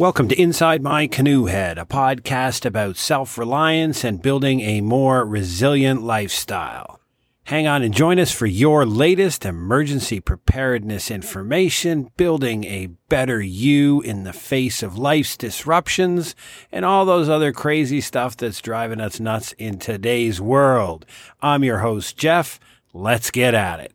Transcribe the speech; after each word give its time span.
Welcome 0.00 0.28
to 0.28 0.40
Inside 0.40 0.82
My 0.82 1.06
Canoe 1.06 1.44
Head, 1.44 1.76
a 1.76 1.84
podcast 1.84 2.64
about 2.64 2.96
self 2.96 3.36
reliance 3.36 4.02
and 4.02 4.22
building 4.22 4.62
a 4.62 4.80
more 4.80 5.26
resilient 5.26 6.02
lifestyle. 6.02 7.00
Hang 7.44 7.66
on 7.66 7.82
and 7.82 7.92
join 7.92 8.18
us 8.18 8.32
for 8.32 8.46
your 8.46 8.86
latest 8.86 9.44
emergency 9.44 10.18
preparedness 10.18 11.10
information, 11.10 12.10
building 12.16 12.64
a 12.64 12.86
better 13.10 13.42
you 13.42 14.00
in 14.00 14.24
the 14.24 14.32
face 14.32 14.82
of 14.82 14.96
life's 14.96 15.36
disruptions 15.36 16.34
and 16.72 16.86
all 16.86 17.04
those 17.04 17.28
other 17.28 17.52
crazy 17.52 18.00
stuff 18.00 18.38
that's 18.38 18.62
driving 18.62 19.02
us 19.02 19.20
nuts 19.20 19.52
in 19.58 19.78
today's 19.78 20.40
world. 20.40 21.04
I'm 21.42 21.62
your 21.62 21.80
host, 21.80 22.16
Jeff. 22.16 22.58
Let's 22.94 23.30
get 23.30 23.52
at 23.52 23.80
it. 23.80 23.92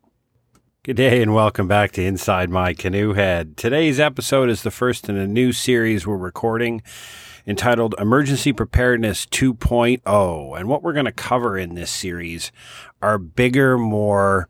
Good 0.85 0.97
day 0.97 1.19
and 1.23 1.33
welcome 1.33 1.67
back 1.67 1.93
to 1.93 2.03
Inside 2.03 2.51
My 2.51 2.75
Canoe 2.75 3.13
Head. 3.13 3.57
Today's 3.57 3.99
episode 3.99 4.51
is 4.51 4.61
the 4.61 4.69
first 4.69 5.09
in 5.09 5.17
a 5.17 5.25
new 5.25 5.51
series 5.51 6.05
we're 6.05 6.15
recording 6.15 6.83
entitled 7.47 7.95
Emergency 7.97 8.53
Preparedness 8.53 9.25
2.0. 9.25 10.59
And 10.59 10.69
what 10.69 10.83
we're 10.83 10.93
going 10.93 11.05
to 11.05 11.11
cover 11.11 11.57
in 11.57 11.73
this 11.73 11.89
series 11.89 12.51
are 13.01 13.17
bigger, 13.17 13.79
more 13.79 14.47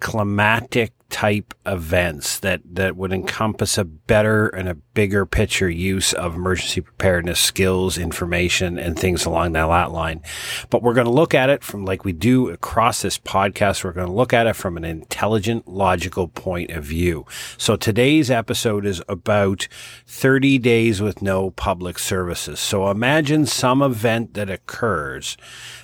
climatic 0.00 0.92
type 1.10 1.54
events 1.64 2.38
that, 2.40 2.60
that 2.64 2.94
would 2.96 3.12
encompass 3.12 3.78
a 3.78 3.84
better 3.84 4.48
and 4.48 4.68
a 4.68 4.74
bigger 4.74 5.24
picture 5.24 5.70
use 5.70 6.12
of 6.12 6.34
emergency 6.34 6.82
preparedness 6.82 7.40
skills, 7.40 7.96
information, 7.96 8.78
and 8.78 8.98
things 8.98 9.24
along 9.24 9.52
that 9.52 9.90
line. 9.90 10.20
But 10.68 10.82
we're 10.82 10.94
going 10.94 11.06
to 11.06 11.12
look 11.12 11.34
at 11.34 11.48
it 11.48 11.64
from 11.64 11.84
like 11.84 12.04
we 12.04 12.12
do 12.12 12.50
across 12.50 13.00
this 13.00 13.18
podcast. 13.18 13.84
We're 13.84 13.92
going 13.92 14.06
to 14.06 14.12
look 14.12 14.34
at 14.34 14.46
it 14.46 14.54
from 14.54 14.76
an 14.76 14.84
intelligent, 14.84 15.66
logical 15.66 16.28
point 16.28 16.70
of 16.72 16.84
view. 16.84 17.24
So 17.56 17.76
today's 17.76 18.30
episode 18.30 18.84
is 18.84 19.02
about 19.08 19.66
30 20.06 20.58
days 20.58 21.00
with 21.00 21.22
no 21.22 21.50
public 21.50 21.98
services. 21.98 22.60
So 22.60 22.90
imagine 22.90 23.46
some 23.46 23.80
event 23.80 24.34
that 24.34 24.50
occurs 24.50 25.38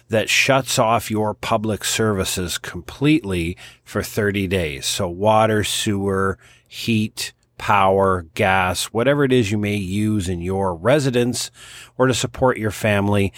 that 0.09 0.29
shuts 0.29 0.79
off 0.79 1.11
your 1.11 1.35
public 1.35 1.85
services 1.85 2.59
completely 2.59 3.57
for 3.85 4.03
30 4.03 4.47
days. 4.47 4.87
So 4.87 5.09
water, 5.09 5.65
sewer, 5.65 6.39
heat, 6.69 7.33
power, 7.59 8.27
gas, 8.35 8.87
whatever 8.87 9.25
it 9.25 9.33
is 9.33 9.51
you 9.51 9.59
may 9.59 9.77
use 9.77 10.29
in 10.29 10.41
your 10.41 10.75
residence 10.75 11.51
or 11.97 12.07
to 12.07 12.15
support 12.15 12.59
your 12.59 12.71
family. 12.71 13.33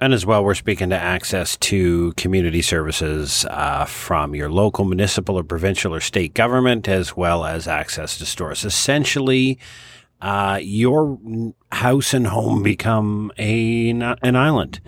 And 0.00 0.12
as 0.14 0.24
well, 0.24 0.44
we're 0.44 0.54
speaking 0.54 0.90
to 0.90 0.96
access 0.96 1.56
to 1.56 2.12
community 2.16 2.62
services 2.62 3.44
uh, 3.50 3.84
from 3.84 4.34
your 4.34 4.48
local, 4.48 4.84
municipal, 4.84 5.36
or 5.38 5.42
provincial 5.42 5.92
or 5.92 6.00
state 6.00 6.34
government, 6.34 6.88
as 6.88 7.16
well 7.16 7.44
as 7.44 7.66
access 7.66 8.16
to 8.18 8.26
stores. 8.26 8.64
Essentially, 8.64 9.58
uh, 10.20 10.60
your 10.62 11.18
house 11.72 12.14
and 12.14 12.28
home 12.28 12.62
become 12.62 13.32
a 13.38 13.90
an 13.90 14.36
island 14.36 14.80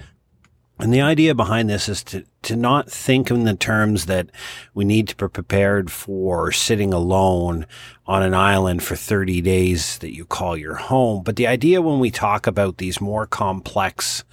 and 0.81 0.93
the 0.93 1.03
idea 1.03 1.35
behind 1.35 1.69
this 1.69 1.89
is 1.89 2.03
to, 2.05 2.25
to 2.43 2.57
not 2.57 2.91
think 2.91 3.31
in 3.31 3.45
the 3.45 3.55
terms 3.55 4.07
that 4.07 4.31
we 4.73 4.85
need 4.85 5.09
to 5.09 5.17
be 5.17 5.29
prepared 5.29 5.91
for 5.91 6.53
sitting 6.53 6.93
alone 6.93 7.67
on 8.07 8.23
an 8.23 8.35
island 8.35 8.83
for 8.83 8.97
30 8.97 9.41
days 9.43 9.99
that 9.99 10.15
you 10.15 10.25
call 10.25 10.57
your 10.57 10.77
home. 10.77 11.23
But 11.23 11.37
the 11.37 11.47
idea 11.47 11.83
when 11.83 12.01
we 12.01 12.11
talk 12.11 12.47
about 12.47 12.79
these 12.79 13.01
more 13.01 13.27
complex 13.27 14.25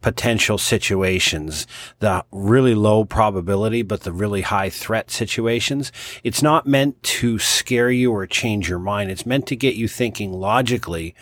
potential 0.00 0.58
situations, 0.58 1.66
the 2.00 2.24
really 2.30 2.74
low 2.74 3.04
probability, 3.06 3.80
but 3.80 4.02
the 4.02 4.12
really 4.12 4.42
high 4.42 4.68
threat 4.68 5.10
situations, 5.10 5.90
it's 6.22 6.42
not 6.42 6.66
meant 6.66 7.02
to 7.02 7.38
scare 7.38 7.90
you 7.90 8.12
or 8.12 8.26
change 8.26 8.68
your 8.68 8.78
mind. 8.78 9.10
It's 9.10 9.24
meant 9.24 9.46
to 9.46 9.56
get 9.56 9.76
you 9.76 9.88
thinking 9.88 10.32
logically 10.32 11.14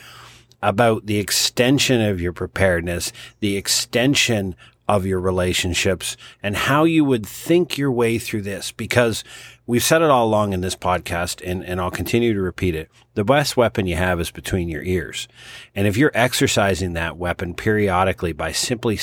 about 0.63 1.07
the 1.07 1.19
extension 1.19 2.01
of 2.01 2.21
your 2.21 2.33
preparedness, 2.33 3.13
the 3.41 3.57
extension 3.57 4.55
of 4.89 5.07
your 5.07 5.21
relationships, 5.21 6.17
and 6.43 6.57
how 6.57 6.85
you 6.85 7.05
would 7.05 7.25
think 7.25 7.79
your 7.79 7.91
way 7.91 8.19
through 8.19 8.43
this. 8.43 8.73
Because 8.73 9.25
we've 9.67 9.83
said 9.83 10.03
it 10.03 10.11
all 10.11 10.27
along 10.27 10.53
in 10.53 10.61
this 10.61 10.77
podcast, 10.77 11.41
and, 11.49 11.65
and 11.65 11.81
I'll 11.81 11.91
continue 11.91 12.35
to 12.35 12.41
repeat 12.41 12.75
it. 12.75 12.91
The 13.15 13.25
best 13.25 13.57
weapon 13.57 13.87
you 13.87 13.97
have 13.97 14.21
is 14.21 14.31
between 14.31 14.69
your 14.69 14.83
ears. 14.83 15.29
And 15.75 15.87
if 15.87 15.97
you're 15.97 16.13
exercising 16.15 16.93
that 16.95 17.17
weapon 17.17 17.55
periodically 17.55 18.33
by 18.33 18.53
simply 18.53 18.97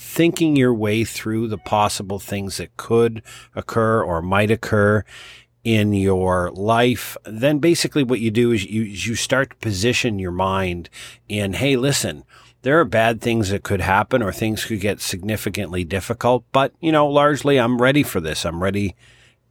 thinking 0.00 0.56
your 0.56 0.72
way 0.72 1.04
through 1.04 1.46
the 1.46 1.58
possible 1.58 2.18
things 2.18 2.56
that 2.56 2.74
could 2.78 3.22
occur 3.54 4.02
or 4.02 4.22
might 4.22 4.50
occur 4.50 5.04
in 5.64 5.92
your 5.92 6.50
life, 6.52 7.16
then 7.24 7.58
basically 7.58 8.02
what 8.02 8.20
you 8.20 8.30
do 8.30 8.52
is 8.52 8.64
you, 8.64 8.82
you 8.82 9.14
start 9.14 9.50
to 9.50 9.56
position 9.56 10.18
your 10.18 10.32
mind 10.32 10.88
in, 11.28 11.54
Hey, 11.54 11.76
listen, 11.76 12.24
there 12.62 12.78
are 12.80 12.84
bad 12.84 13.20
things 13.20 13.50
that 13.50 13.62
could 13.62 13.80
happen 13.80 14.22
or 14.22 14.32
things 14.32 14.64
could 14.64 14.80
get 14.80 15.00
significantly 15.00 15.84
difficult, 15.84 16.44
but 16.52 16.72
you 16.80 16.92
know, 16.92 17.06
largely 17.06 17.58
I'm 17.58 17.80
ready 17.80 18.02
for 18.02 18.20
this. 18.20 18.44
I'm 18.44 18.62
ready 18.62 18.96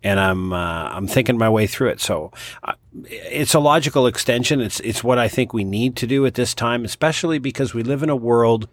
and 0.01 0.19
I'm, 0.19 0.53
uh, 0.53 0.89
I'm 0.89 1.07
thinking 1.07 1.37
my 1.37 1.49
way 1.49 1.67
through 1.67 1.89
it. 1.89 2.01
So 2.01 2.31
uh, 2.63 2.73
it's 3.05 3.53
a 3.53 3.59
logical 3.59 4.07
extension. 4.07 4.61
It's, 4.61 4.79
it's 4.79 5.03
what 5.03 5.19
I 5.19 5.27
think 5.27 5.53
we 5.53 5.63
need 5.63 5.95
to 5.97 6.07
do 6.07 6.25
at 6.25 6.35
this 6.35 6.53
time, 6.53 6.85
especially 6.85 7.37
because 7.37 7.73
we 7.73 7.83
live 7.83 8.01
in 8.01 8.09
a 8.09 8.15
world 8.15 8.67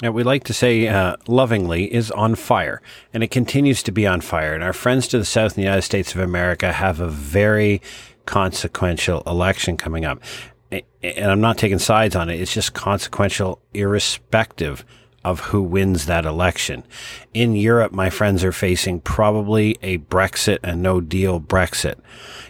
that 0.00 0.14
we 0.14 0.22
like 0.22 0.44
to 0.44 0.54
say 0.54 0.86
uh, 0.86 1.16
lovingly 1.26 1.92
is 1.92 2.10
on 2.12 2.34
fire, 2.34 2.80
and 3.12 3.22
it 3.22 3.30
continues 3.30 3.82
to 3.84 3.92
be 3.92 4.06
on 4.06 4.20
fire. 4.20 4.54
And 4.54 4.62
our 4.62 4.72
friends 4.72 5.08
to 5.08 5.18
the 5.18 5.24
south 5.24 5.52
in 5.52 5.62
the 5.62 5.66
United 5.66 5.82
States 5.82 6.14
of 6.14 6.20
America 6.20 6.72
have 6.72 7.00
a 7.00 7.08
very 7.08 7.82
consequential 8.26 9.22
election 9.26 9.76
coming 9.76 10.04
up. 10.04 10.20
And 10.70 11.30
I'm 11.30 11.40
not 11.40 11.56
taking 11.56 11.78
sides 11.78 12.14
on 12.14 12.28
it. 12.28 12.40
It's 12.40 12.52
just 12.52 12.74
consequential, 12.74 13.60
irrespective 13.72 14.84
of 15.24 15.40
who 15.40 15.62
wins 15.62 16.06
that 16.06 16.24
election. 16.24 16.84
In 17.34 17.54
Europe, 17.54 17.92
my 17.92 18.10
friends 18.10 18.44
are 18.44 18.52
facing 18.52 19.00
probably 19.00 19.76
a 19.82 19.98
Brexit 19.98 20.58
and 20.62 20.82
no 20.82 21.00
deal 21.00 21.40
Brexit. 21.40 21.96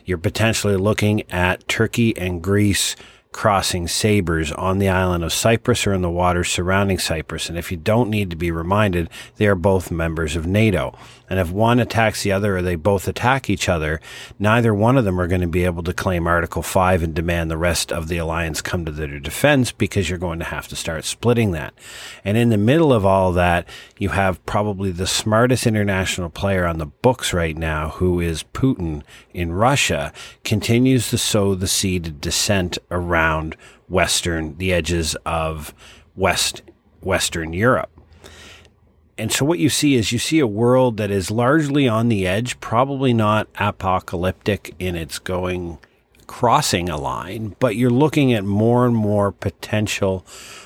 You're 0.04 0.18
potentially 0.18 0.76
looking 0.76 1.22
at 1.30 1.66
Turkey 1.68 2.16
and 2.16 2.42
Greece 2.42 2.94
crossing 3.32 3.86
sabers 3.86 4.52
on 4.52 4.78
the 4.78 4.88
island 4.88 5.22
of 5.22 5.32
Cyprus 5.32 5.86
or 5.86 5.92
in 5.92 6.02
the 6.02 6.10
waters 6.10 6.48
surrounding 6.48 6.98
Cyprus. 6.98 7.48
And 7.48 7.58
if 7.58 7.70
you 7.70 7.76
don't 7.76 8.10
need 8.10 8.30
to 8.30 8.36
be 8.36 8.50
reminded, 8.50 9.10
they 9.36 9.46
are 9.46 9.54
both 9.54 9.90
members 9.90 10.34
of 10.34 10.46
NATO. 10.46 10.96
And 11.30 11.38
if 11.38 11.50
one 11.50 11.78
attacks 11.78 12.22
the 12.22 12.32
other 12.32 12.56
or 12.56 12.62
they 12.62 12.74
both 12.74 13.06
attack 13.06 13.50
each 13.50 13.68
other, 13.68 14.00
neither 14.38 14.74
one 14.74 14.96
of 14.96 15.04
them 15.04 15.20
are 15.20 15.26
going 15.26 15.42
to 15.42 15.46
be 15.46 15.64
able 15.64 15.82
to 15.82 15.92
claim 15.92 16.26
Article 16.26 16.62
5 16.62 17.02
and 17.02 17.14
demand 17.14 17.50
the 17.50 17.58
rest 17.58 17.92
of 17.92 18.08
the 18.08 18.18
alliance 18.18 18.62
come 18.62 18.84
to 18.84 18.92
their 18.92 19.18
defense 19.18 19.70
because 19.72 20.08
you're 20.08 20.18
going 20.18 20.38
to 20.38 20.44
have 20.46 20.68
to 20.68 20.76
start 20.76 21.04
splitting 21.04 21.52
that. 21.52 21.74
And 22.24 22.36
in 22.36 22.48
the 22.48 22.56
middle 22.56 22.92
of 22.92 23.04
all 23.04 23.32
that, 23.32 23.68
you 23.98 24.10
have 24.10 24.44
probably 24.46 24.90
the 24.90 25.06
smartest 25.06 25.66
international 25.66 26.30
player 26.30 26.66
on 26.66 26.78
the 26.78 26.86
books 26.86 27.32
right 27.32 27.56
now, 27.56 27.90
who 27.90 28.20
is 28.20 28.44
Putin 28.54 29.02
in 29.34 29.52
Russia, 29.52 30.12
continues 30.44 31.10
to 31.10 31.18
sow 31.18 31.54
the 31.54 31.68
seed 31.68 32.06
of 32.06 32.20
dissent 32.20 32.78
around 32.90 33.56
Western, 33.88 34.56
the 34.58 34.72
edges 34.72 35.14
of 35.26 35.74
West, 36.16 36.62
Western 37.00 37.52
Europe 37.52 37.97
and 39.18 39.32
so 39.32 39.44
what 39.44 39.58
you 39.58 39.68
see 39.68 39.96
is 39.96 40.12
you 40.12 40.18
see 40.18 40.38
a 40.38 40.46
world 40.46 40.96
that 40.96 41.10
is 41.10 41.30
largely 41.30 41.88
on 41.88 42.08
the 42.08 42.26
edge, 42.26 42.60
probably 42.60 43.12
not 43.12 43.48
apocalyptic 43.58 44.74
in 44.78 44.94
its 44.94 45.18
going 45.18 45.78
crossing 46.28 46.88
a 46.88 46.96
line, 46.96 47.56
but 47.58 47.74
you're 47.74 47.90
looking 47.90 48.32
at 48.32 48.44
more 48.44 48.86
and 48.86 48.94
more 48.94 49.32
potential 49.32 50.20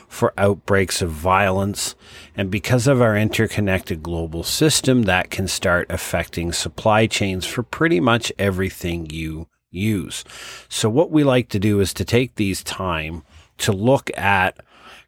for 0.08 0.34
outbreaks 0.36 1.00
of 1.00 1.10
violence. 1.10 1.94
And 2.36 2.50
because 2.50 2.86
of 2.86 3.00
our 3.00 3.16
interconnected 3.16 4.02
global 4.02 4.42
system, 4.42 5.04
that 5.04 5.30
can 5.30 5.48
start 5.48 5.86
affecting 5.88 6.52
supply 6.52 7.06
chains 7.06 7.46
for 7.46 7.62
pretty 7.62 8.00
much 8.00 8.30
everything 8.38 9.08
you 9.08 9.48
use. 9.70 10.24
So 10.68 10.90
what 10.90 11.10
we 11.10 11.24
like 11.24 11.48
to 11.50 11.58
do 11.58 11.80
is 11.80 11.94
to 11.94 12.04
take 12.04 12.34
these 12.34 12.62
time 12.62 13.22
to 13.58 13.72
look 13.72 14.10
at 14.18 14.58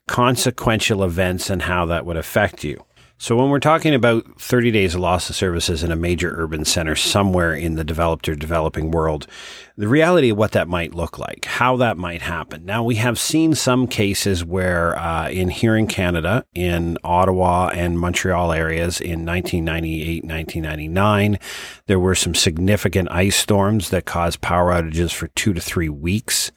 consequential 0.07 1.05
events 1.05 1.51
and 1.51 1.63
how 1.63 1.85
that 1.87 2.07
would 2.07 2.17
affect 2.17 2.65
you. 2.65 2.85
So 3.17 3.37
when 3.37 3.49
we're 3.49 3.61
talking 3.61 3.95
about 3.95 4.41
30 4.41 4.73
days 4.73 4.95
of 4.95 5.01
loss 5.01 5.31
of 5.31 5.37
services 5.37 5.85
in 5.85 5.93
a 5.93 5.97
major 5.97 6.35
urban 6.37 6.65
center 6.65 6.97
somewhere 6.97 7.55
in 7.55 7.77
the 7.77 7.85
developed 7.85 8.29
or 8.29 8.35
developing 8.35 8.91
world, 8.91 9.29
the 9.77 9.87
reality 9.87 10.31
of 10.31 10.37
what 10.37 10.51
that 10.53 10.67
might 10.67 10.95
look 10.95 11.17
like, 11.17 11.45
how 11.45 11.77
that 11.77 11.97
might 11.97 12.23
happen. 12.23 12.65
Now 12.65 12.83
we 12.83 12.97
have 12.97 13.19
seen 13.19 13.55
some 13.55 13.87
cases 13.87 14.45
where 14.45 14.99
uh, 14.99 15.29
in 15.31 15.49
here 15.49 15.77
in 15.77 15.87
Canada, 15.87 16.45
in 16.55 16.99
Ottawa 17.05 17.69
and 17.69 17.99
Montreal 18.01 18.53
areas 18.53 19.01
in 19.01 19.25
1998, 19.25 20.25
1999, 20.25 21.39
there 21.87 22.01
were 22.01 22.17
some 22.17 22.35
significant 22.35 23.09
ice 23.13 23.37
storms 23.37 23.91
that 23.91 24.07
caused 24.07 24.41
power 24.41 24.73
outages 24.73 25.15
for 25.15 25.29
two 25.29 25.55
to 25.55 25.61
three 25.61 25.89
weeks. 25.89 26.51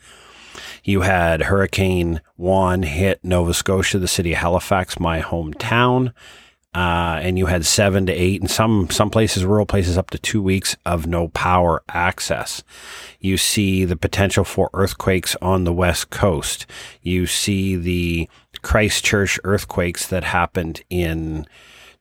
You 0.84 1.02
had 1.02 1.44
Hurricane 1.44 2.20
Juan 2.36 2.82
hit 2.82 3.24
Nova 3.24 3.54
Scotia, 3.54 4.00
the 4.00 4.08
city 4.08 4.34
of 4.34 4.40
Halifax, 4.40 5.00
my 5.00 5.22
hometown 5.22 6.14
uh, 6.74 7.20
and 7.22 7.38
you 7.38 7.48
had 7.48 7.66
seven 7.66 8.06
to 8.06 8.14
eight, 8.14 8.42
and 8.42 8.52
some 8.52 8.90
some 8.90 9.10
places, 9.10 9.46
rural 9.46 9.66
places, 9.66 9.98
up 9.98 10.10
to 10.12 10.20
two 10.20 10.42
weeks 10.42 10.76
of 10.86 11.08
no 11.08 11.30
power 11.30 11.82
access. 11.90 12.64
You 13.20 13.38
see 13.38 13.86
the 13.86 13.96
potential 13.96 14.44
for 14.44 14.70
earthquakes 14.74 15.36
on 15.42 15.64
the 15.64 15.74
west 15.74 16.10
coast. 16.10 16.66
You 17.02 17.26
see 17.26 17.76
the 17.76 18.30
Christchurch 18.62 19.40
earthquakes 19.44 20.08
that 20.08 20.24
happened 20.24 20.84
in 20.90 21.46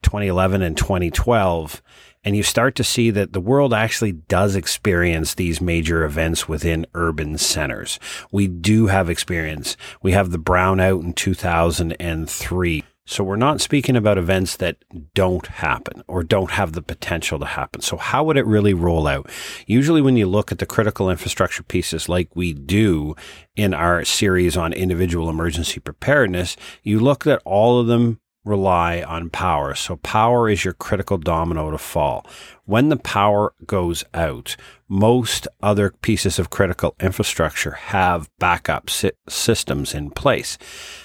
2011 0.03 0.63
and 0.63 0.77
2012 0.77 1.83
and 2.27 2.37
you 2.37 2.43
start 2.43 2.75
to 2.75 2.83
see 2.83 3.11
that 3.13 3.33
the 3.33 3.41
world 3.41 3.73
actually 3.73 4.11
does 4.11 4.57
experience 4.57 5.35
these 5.35 5.61
major 5.61 6.05
events 6.05 6.49
within 6.49 6.85
urban 6.93 7.39
centers. 7.39 8.01
We 8.33 8.49
do 8.49 8.89
have 8.89 9.09
experience. 9.09 9.77
We 10.03 10.11
have 10.11 10.33
the 10.33 10.39
brownout 10.39 11.05
in 11.05 11.13
2003. 11.13 12.85
So 13.09 13.23
we're 13.23 13.37
not 13.37 13.61
speaking 13.61 13.95
about 13.95 14.19
events 14.19 14.57
that 14.57 14.79
don't 15.15 15.47
happen 15.47 16.03
or 16.09 16.25
don't 16.25 16.51
have 16.51 16.73
the 16.73 16.83
potential 16.83 17.39
to 17.39 17.47
happen. 17.47 17.81
So 17.81 17.97
how 17.97 18.25
would 18.25 18.37
it 18.37 18.45
really 18.47 18.75
roll 18.75 19.07
out? 19.07 19.31
Usually 19.65 20.03
when 20.03 20.17
you 20.17 20.27
look 20.27 20.51
at 20.51 20.59
the 20.59 20.67
critical 20.67 21.09
infrastructure 21.09 21.63
pieces 21.63 22.09
like 22.09 22.35
we 22.35 22.53
do 22.53 23.15
in 23.55 23.75
our 23.75 24.05
series 24.05 24.57
on 24.57 24.73
individual 24.73 25.31
emergency 25.31 25.79
preparedness, 25.79 26.57
you 26.83 26.99
look 26.99 27.29
at 27.29 27.41
all 27.45 27.79
of 27.79 27.87
them 27.87 28.19
rely 28.47 29.03
on 29.03 29.29
power. 29.29 29.75
So 29.75 29.97
power 29.97 30.49
is 30.49 30.65
your 30.65 30.73
critical 30.73 31.19
domino 31.19 31.71
to 31.71 31.79
fall. 31.79 32.25
When 32.65 32.89
the 32.89 32.97
power 32.97 33.53
goes 33.67 34.05
out, 34.15 34.57
most 34.89 35.49
other 35.63 35.91
pieces 35.91 36.39
of 36.39 36.51
critical 36.51 36.95
infrastructure 37.01 37.73
have 37.73 38.31
backup 38.39 38.89
si- 38.89 39.11
systems 39.29 39.95
in 39.95 40.11
place. 40.11 40.59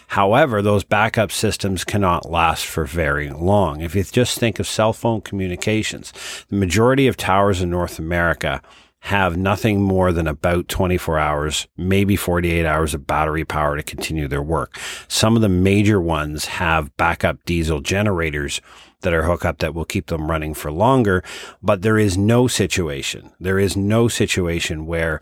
However, 0.10 0.62
those 0.62 0.84
backup 0.84 1.32
systems 1.32 1.84
cannot 1.84 2.30
last 2.30 2.66
for 2.66 2.86
very 2.86 3.30
long. 3.30 3.82
If 3.82 3.96
you 3.96 4.04
just 4.04 4.38
think 4.38 4.60
of 4.60 4.68
cell 4.68 4.94
phone 4.94 5.22
communications, 5.22 6.14
the 6.50 6.56
majority 6.56 7.08
of 7.08 7.18
towers 7.18 7.62
in 7.62 7.70
North 7.70 7.98
America 7.98 8.62
have 9.02 9.36
nothing 9.36 9.82
more 9.82 10.12
than 10.12 10.28
about 10.28 10.68
24 10.68 11.18
hours, 11.18 11.68
maybe 11.76 12.16
48 12.16 12.66
hours 12.66 12.94
of 12.94 13.08
battery 13.08 13.44
power 13.44 13.76
to 13.76 13.84
continue 13.84 14.28
their 14.28 14.44
work. 14.44 14.78
Some 15.08 15.36
of 15.36 15.42
the 15.42 15.50
major 15.50 16.00
ones 16.00 16.46
have 16.46 16.96
backup 16.98 17.44
diesel 17.46 17.82
generators 17.82 18.62
that 19.02 19.14
are 19.14 19.24
hooked 19.24 19.46
up 19.46 19.58
that 19.58 19.74
will 19.74 19.86
keep 19.86 20.08
them 20.08 20.30
running 20.30 20.54
for 20.54 20.72
longer. 20.72 21.24
But 21.64 21.82
there 21.82 21.98
is 21.98 22.16
no 22.16 22.48
situation, 22.48 23.32
there 23.40 23.60
is 23.60 23.76
no 23.76 24.08
situation 24.08 24.86
where 24.86 25.20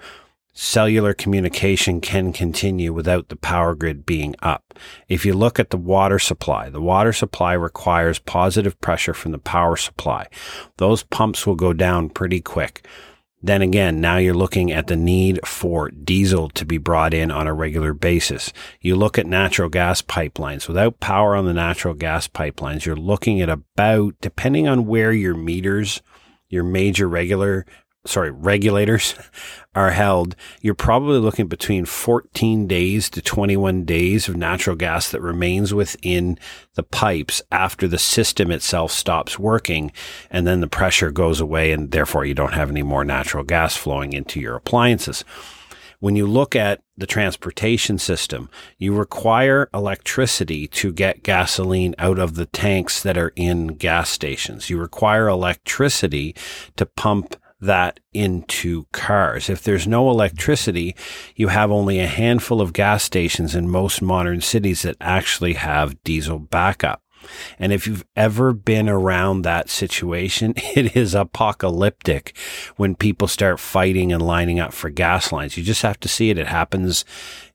cellular 0.51 1.13
communication 1.13 2.01
can 2.01 2.33
continue 2.33 2.91
without 2.91 3.29
the 3.29 3.37
power 3.37 3.75
grid 3.75 4.05
being 4.05 4.35
up. 4.41 4.73
If 5.07 5.25
you 5.25 5.33
look 5.33 5.57
at 5.57 5.69
the 5.69 5.77
water 5.77 6.19
supply, 6.19 6.69
the 6.69 6.81
water 6.81 7.13
supply 7.13 7.53
requires 7.53 8.19
positive 8.19 8.79
pressure 8.81 9.13
from 9.13 9.31
the 9.31 9.39
power 9.39 9.77
supply. 9.77 10.27
Those 10.75 11.03
pumps 11.03 11.47
will 11.47 11.55
go 11.55 11.71
down 11.71 12.09
pretty 12.09 12.41
quick. 12.41 12.85
Then 13.41 13.61
again, 13.61 14.01
now 14.01 14.17
you're 14.17 14.33
looking 14.33 14.71
at 14.71 14.87
the 14.87 14.97
need 14.97 15.39
for 15.47 15.89
diesel 15.89 16.49
to 16.49 16.65
be 16.65 16.77
brought 16.77 17.13
in 17.13 17.31
on 17.31 17.47
a 17.47 17.53
regular 17.53 17.93
basis. 17.93 18.51
You 18.81 18.97
look 18.97 19.17
at 19.17 19.25
natural 19.25 19.69
gas 19.69 20.01
pipelines. 20.01 20.67
Without 20.67 20.99
power 20.99 21.35
on 21.35 21.45
the 21.45 21.53
natural 21.53 21.93
gas 21.93 22.27
pipelines, 22.27 22.85
you're 22.85 22.97
looking 22.97 23.39
at 23.39 23.49
about, 23.49 24.15
depending 24.19 24.67
on 24.67 24.87
where 24.87 25.13
your 25.13 25.35
meters, 25.35 26.01
your 26.49 26.63
major 26.63 27.07
regular 27.07 27.65
sorry, 28.05 28.31
regulators 28.31 29.15
are 29.75 29.91
held, 29.91 30.35
you're 30.61 30.73
probably 30.73 31.19
looking 31.19 31.47
between 31.47 31.85
14 31.85 32.67
days 32.67 33.09
to 33.11 33.21
21 33.21 33.85
days 33.85 34.27
of 34.27 34.35
natural 34.35 34.75
gas 34.75 35.11
that 35.11 35.21
remains 35.21 35.73
within 35.73 36.37
the 36.75 36.83
pipes 36.83 37.41
after 37.51 37.87
the 37.87 37.99
system 37.99 38.51
itself 38.51 38.91
stops 38.91 39.37
working. 39.37 39.91
And 40.29 40.47
then 40.47 40.61
the 40.61 40.67
pressure 40.67 41.11
goes 41.11 41.39
away 41.39 41.71
and 41.71 41.91
therefore 41.91 42.25
you 42.25 42.33
don't 42.33 42.53
have 42.53 42.69
any 42.69 42.83
more 42.83 43.05
natural 43.05 43.43
gas 43.43 43.75
flowing 43.75 44.13
into 44.13 44.39
your 44.39 44.55
appliances. 44.55 45.23
When 46.01 46.15
you 46.15 46.27
look 46.27 46.55
at 46.55 46.81
the 46.95 47.05
transportation 47.05 47.97
system, 47.97 48.49
you 48.77 48.95
require 48.95 49.69
electricity 49.73 50.65
to 50.67 50.93
get 50.93 51.23
gasoline 51.23 51.93
out 51.97 52.19
of 52.19 52.35
the 52.35 52.45
tanks 52.45 53.03
that 53.03 53.17
are 53.17 53.33
in 53.35 53.67
gas 53.67 54.09
stations. 54.09 54.69
You 54.69 54.79
require 54.79 55.27
electricity 55.27 56.35
to 56.77 56.85
pump 56.85 57.35
that 57.61 57.99
into 58.13 58.85
cars. 58.91 59.49
If 59.49 59.63
there's 59.63 59.87
no 59.87 60.09
electricity, 60.09 60.95
you 61.35 61.49
have 61.49 61.71
only 61.71 61.99
a 61.99 62.07
handful 62.07 62.61
of 62.61 62.73
gas 62.73 63.03
stations 63.03 63.55
in 63.55 63.69
most 63.69 64.01
modern 64.01 64.41
cities 64.41 64.83
that 64.83 64.97
actually 65.01 65.53
have 65.53 66.01
diesel 66.03 66.39
backup. 66.39 67.01
And 67.57 67.73
if 67.73 67.85
you've 67.85 68.05
ever 68.15 68.53
been 68.53 68.87
around 68.87 69.41
that 69.41 69.69
situation, 69.69 70.53
it 70.57 70.95
is 70.95 71.13
apocalyptic 71.13 72.35
when 72.77 72.95
people 72.95 73.27
start 73.27 73.59
fighting 73.59 74.13
and 74.13 74.21
lining 74.21 74.59
up 74.59 74.73
for 74.73 74.89
gas 74.89 75.31
lines. 75.31 75.57
You 75.57 75.63
just 75.63 75.81
have 75.81 75.99
to 76.01 76.07
see 76.07 76.29
it. 76.29 76.37
It 76.37 76.47
happens 76.47 77.03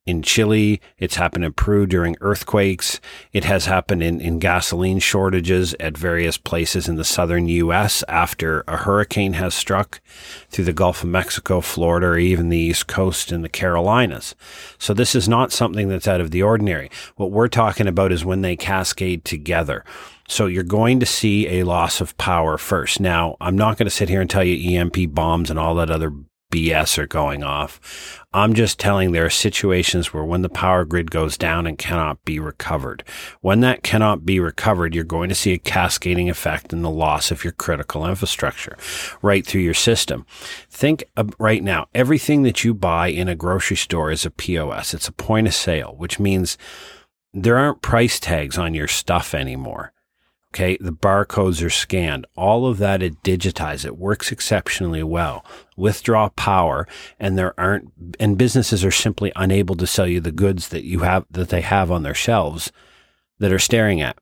in 0.06 0.23
Chile. 0.23 0.81
It's 0.99 1.17
happened 1.17 1.45
in 1.45 1.53
Peru 1.55 1.87
during 1.87 2.17
earthquakes. 2.21 3.01
It 3.33 3.45
has 3.45 3.67
happened 3.67 4.03
in, 4.03 4.21
in 4.21 4.39
gasoline 4.39 4.99
shortages 4.99 5.75
at 5.81 5.97
various 5.97 6.37
places 6.37 6.89
in 6.89 6.97
the 6.97 7.05
southern 7.05 7.49
U.S. 7.49 8.05
after 8.06 8.65
a 8.69 8.77
hurricane 8.77 9.35
has 9.35 9.55
struck 9.55 10.01
through 10.51 10.67
the 10.67 10.73
Gulf 10.75 11.03
of 11.03 11.09
Mexico, 11.09 11.61
Florida, 11.62 12.09
or 12.09 12.19
even 12.19 12.51
the 12.51 12.59
East 12.59 12.87
Coast 12.87 13.33
and 13.33 13.43
the 13.43 13.49
Carolinas. 13.49 14.35
So 14.79 14.93
this 14.93 15.15
is 15.15 15.29
not 15.29 15.53
something 15.53 15.89
that's 15.89 16.09
out 16.09 16.21
of 16.21 16.31
the 16.31 16.43
ordinary. 16.43 16.91
What 17.17 17.31
we're 17.31 17.49
talking 17.49 17.87
about 17.87 18.12
is 18.12 18.25
when 18.25 18.43
they 18.43 18.57
cascade 18.57 19.25
together. 19.25 19.85
So 20.29 20.47
you're 20.47 20.62
going 20.62 21.00
to 21.00 21.07
see 21.07 21.49
a 21.49 21.65
loss 21.65 22.00
of 22.00 22.17
power 22.19 22.59
first. 22.59 23.00
Now, 23.00 23.37
I'm 23.41 23.57
not 23.57 23.79
going 23.79 23.87
to 23.87 23.91
sit 23.91 24.09
here 24.09 24.21
and 24.21 24.29
tell 24.29 24.45
you 24.45 24.79
EMP 24.79 25.15
bombs 25.15 25.50
and 25.50 25.59
all 25.59 25.75
that 25.77 25.91
other 25.91 26.12
BS 26.55 26.99
are 26.99 27.09
going 27.09 27.43
off. 27.43 28.23
I'm 28.33 28.55
just 28.55 28.79
telling 28.79 29.11
there 29.11 29.27
are 29.27 29.31
situations 29.31 30.15
where 30.15 30.23
when 30.23 30.43
the 30.43 30.49
power 30.49 30.85
grid 30.85 31.11
goes 31.11 31.37
down 31.37 31.67
and 31.67 31.77
cannot 31.77 32.25
be 32.25 32.39
recovered. 32.39 33.03
When 33.41 33.59
that 33.61 33.83
cannot 33.83 34.25
be 34.25 34.39
recovered, 34.39 34.95
you're 34.95 35.03
going 35.03 35.29
to 35.31 35.35
see 35.35 35.53
a 35.53 35.59
cascading 35.59 36.31
effect 36.31 36.73
in 36.73 36.83
the 36.83 36.91
loss 36.91 37.33
of 37.33 37.43
your 37.43 37.55
critical 37.55 38.06
infrastructure 38.06 38.77
right 39.21 39.45
through 39.45 39.62
your 39.62 39.75
system. 39.75 40.27
Think 40.71 41.03
right 41.41 41.62
now, 41.62 41.89
everything 41.93 42.45
that 42.45 42.62
you 42.62 42.73
buy 42.73 43.09
in 43.09 43.29
a 43.29 43.35
grocery 43.35 43.77
store 43.77 44.12
is 44.12 44.25
a 44.25 44.31
POS. 44.31 44.95
It's 44.95 45.09
a 45.09 45.12
point 45.12 45.49
of 45.49 45.55
sale, 45.55 45.97
which 45.97 46.21
means 46.21 46.57
there 47.33 47.59
aren't 47.59 47.83
price 47.83 48.21
tags 48.21 48.57
on 48.59 48.75
your 48.75 48.87
stuff 48.87 49.35
anymore. 49.35 49.93
Okay. 50.55 50.77
The 50.81 50.93
barcodes 50.93 51.65
are 51.67 51.71
scanned. 51.71 52.27
All 52.37 52.67
of 52.69 52.79
that 52.79 53.03
is 53.03 53.17
digitized. 53.25 53.85
It 53.85 53.99
works 53.99 54.31
exceptionally 54.31 55.02
well. 55.02 55.45
Withdraw 55.76 56.28
power 56.28 56.87
and 57.19 57.37
there 57.37 57.59
aren't, 57.59 57.90
and 58.21 58.38
businesses 58.38 58.85
are 58.85 58.93
simply 58.93 59.33
unable 59.35 59.75
to 59.75 59.87
sell 59.87 60.07
you 60.07 60.21
the 60.21 60.31
goods 60.31 60.69
that 60.69 60.85
you 60.85 61.00
have, 61.00 61.26
that 61.28 61.49
they 61.49 61.61
have 61.62 61.90
on 61.90 62.05
their 62.05 62.14
shelves 62.14 62.71
that 63.40 63.50
are 63.50 63.59
staring 63.59 64.00
at 64.00 64.17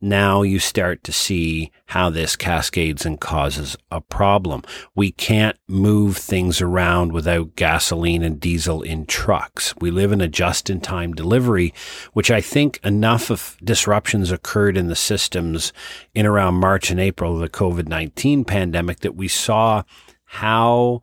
now 0.00 0.42
you 0.42 0.58
start 0.58 1.02
to 1.04 1.12
see 1.12 1.70
how 1.86 2.10
this 2.10 2.36
cascades 2.36 3.06
and 3.06 3.18
causes 3.18 3.76
a 3.90 4.00
problem. 4.00 4.62
We 4.94 5.10
can't 5.10 5.58
move 5.66 6.18
things 6.18 6.60
around 6.60 7.12
without 7.12 7.56
gasoline 7.56 8.22
and 8.22 8.38
diesel 8.38 8.82
in 8.82 9.06
trucks. 9.06 9.74
We 9.80 9.90
live 9.90 10.12
in 10.12 10.20
a 10.20 10.28
just 10.28 10.68
in 10.68 10.80
time 10.80 11.14
delivery, 11.14 11.72
which 12.12 12.30
I 12.30 12.42
think 12.42 12.78
enough 12.84 13.30
of 13.30 13.56
disruptions 13.64 14.30
occurred 14.30 14.76
in 14.76 14.88
the 14.88 14.96
systems 14.96 15.72
in 16.14 16.26
around 16.26 16.54
March 16.54 16.90
and 16.90 17.00
April 17.00 17.34
of 17.34 17.40
the 17.40 17.48
COVID 17.48 17.88
19 17.88 18.44
pandemic 18.44 19.00
that 19.00 19.16
we 19.16 19.28
saw 19.28 19.82
how 20.24 21.00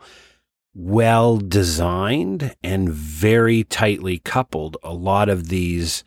well 0.76 1.38
designed 1.38 2.56
and 2.64 2.90
very 2.92 3.64
tightly 3.64 4.20
coupled 4.20 4.78
a 4.84 4.94
lot 4.94 5.30
of 5.30 5.50
these 5.50 6.04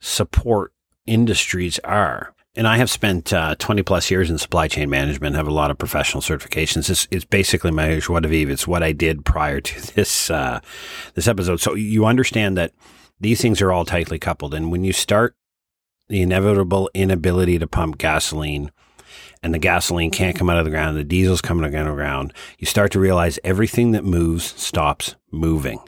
support 0.00 0.72
industries 1.06 1.78
are. 1.80 2.34
And 2.56 2.66
I 2.66 2.78
have 2.78 2.90
spent 2.90 3.32
uh, 3.32 3.54
20 3.58 3.82
plus 3.84 4.10
years 4.10 4.28
in 4.28 4.36
supply 4.36 4.66
chain 4.66 4.90
management, 4.90 5.36
have 5.36 5.46
a 5.46 5.52
lot 5.52 5.70
of 5.70 5.78
professional 5.78 6.20
certifications. 6.20 6.90
It's, 6.90 7.06
it's 7.10 7.24
basically 7.24 7.70
my 7.70 8.00
joie 8.00 8.20
de 8.20 8.28
vivre. 8.28 8.52
It's 8.52 8.66
what 8.66 8.82
I 8.82 8.92
did 8.92 9.24
prior 9.24 9.60
to 9.60 9.92
this, 9.94 10.30
uh, 10.30 10.60
this 11.14 11.28
episode. 11.28 11.60
So 11.60 11.74
you 11.74 12.06
understand 12.06 12.56
that 12.56 12.72
these 13.20 13.40
things 13.40 13.62
are 13.62 13.70
all 13.70 13.84
tightly 13.84 14.18
coupled. 14.18 14.54
And 14.54 14.72
when 14.72 14.82
you 14.82 14.92
start 14.92 15.36
the 16.08 16.22
inevitable 16.22 16.90
inability 16.92 17.58
to 17.60 17.68
pump 17.68 17.98
gasoline 17.98 18.72
and 19.42 19.54
the 19.54 19.58
gasoline 19.58 20.10
can't 20.10 20.36
come 20.36 20.50
out 20.50 20.58
of 20.58 20.64
the 20.64 20.70
ground, 20.70 20.96
the 20.96 21.04
diesel's 21.04 21.40
coming 21.40 21.64
out 21.64 21.86
of 21.86 21.86
the 21.86 21.94
ground, 21.94 22.32
you 22.58 22.66
start 22.66 22.90
to 22.92 23.00
realize 23.00 23.38
everything 23.44 23.92
that 23.92 24.04
moves 24.04 24.60
stops 24.60 25.14
moving 25.30 25.78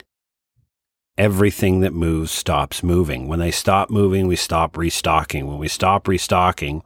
everything 1.17 1.81
that 1.81 1.93
moves 1.93 2.31
stops 2.31 2.81
moving. 2.81 3.27
When 3.27 3.39
they 3.39 3.51
stop 3.51 3.89
moving, 3.89 4.27
we 4.27 4.35
stop 4.35 4.75
restocking. 4.77 5.47
When 5.47 5.59
we 5.59 5.67
stop 5.67 6.07
restocking, 6.07 6.81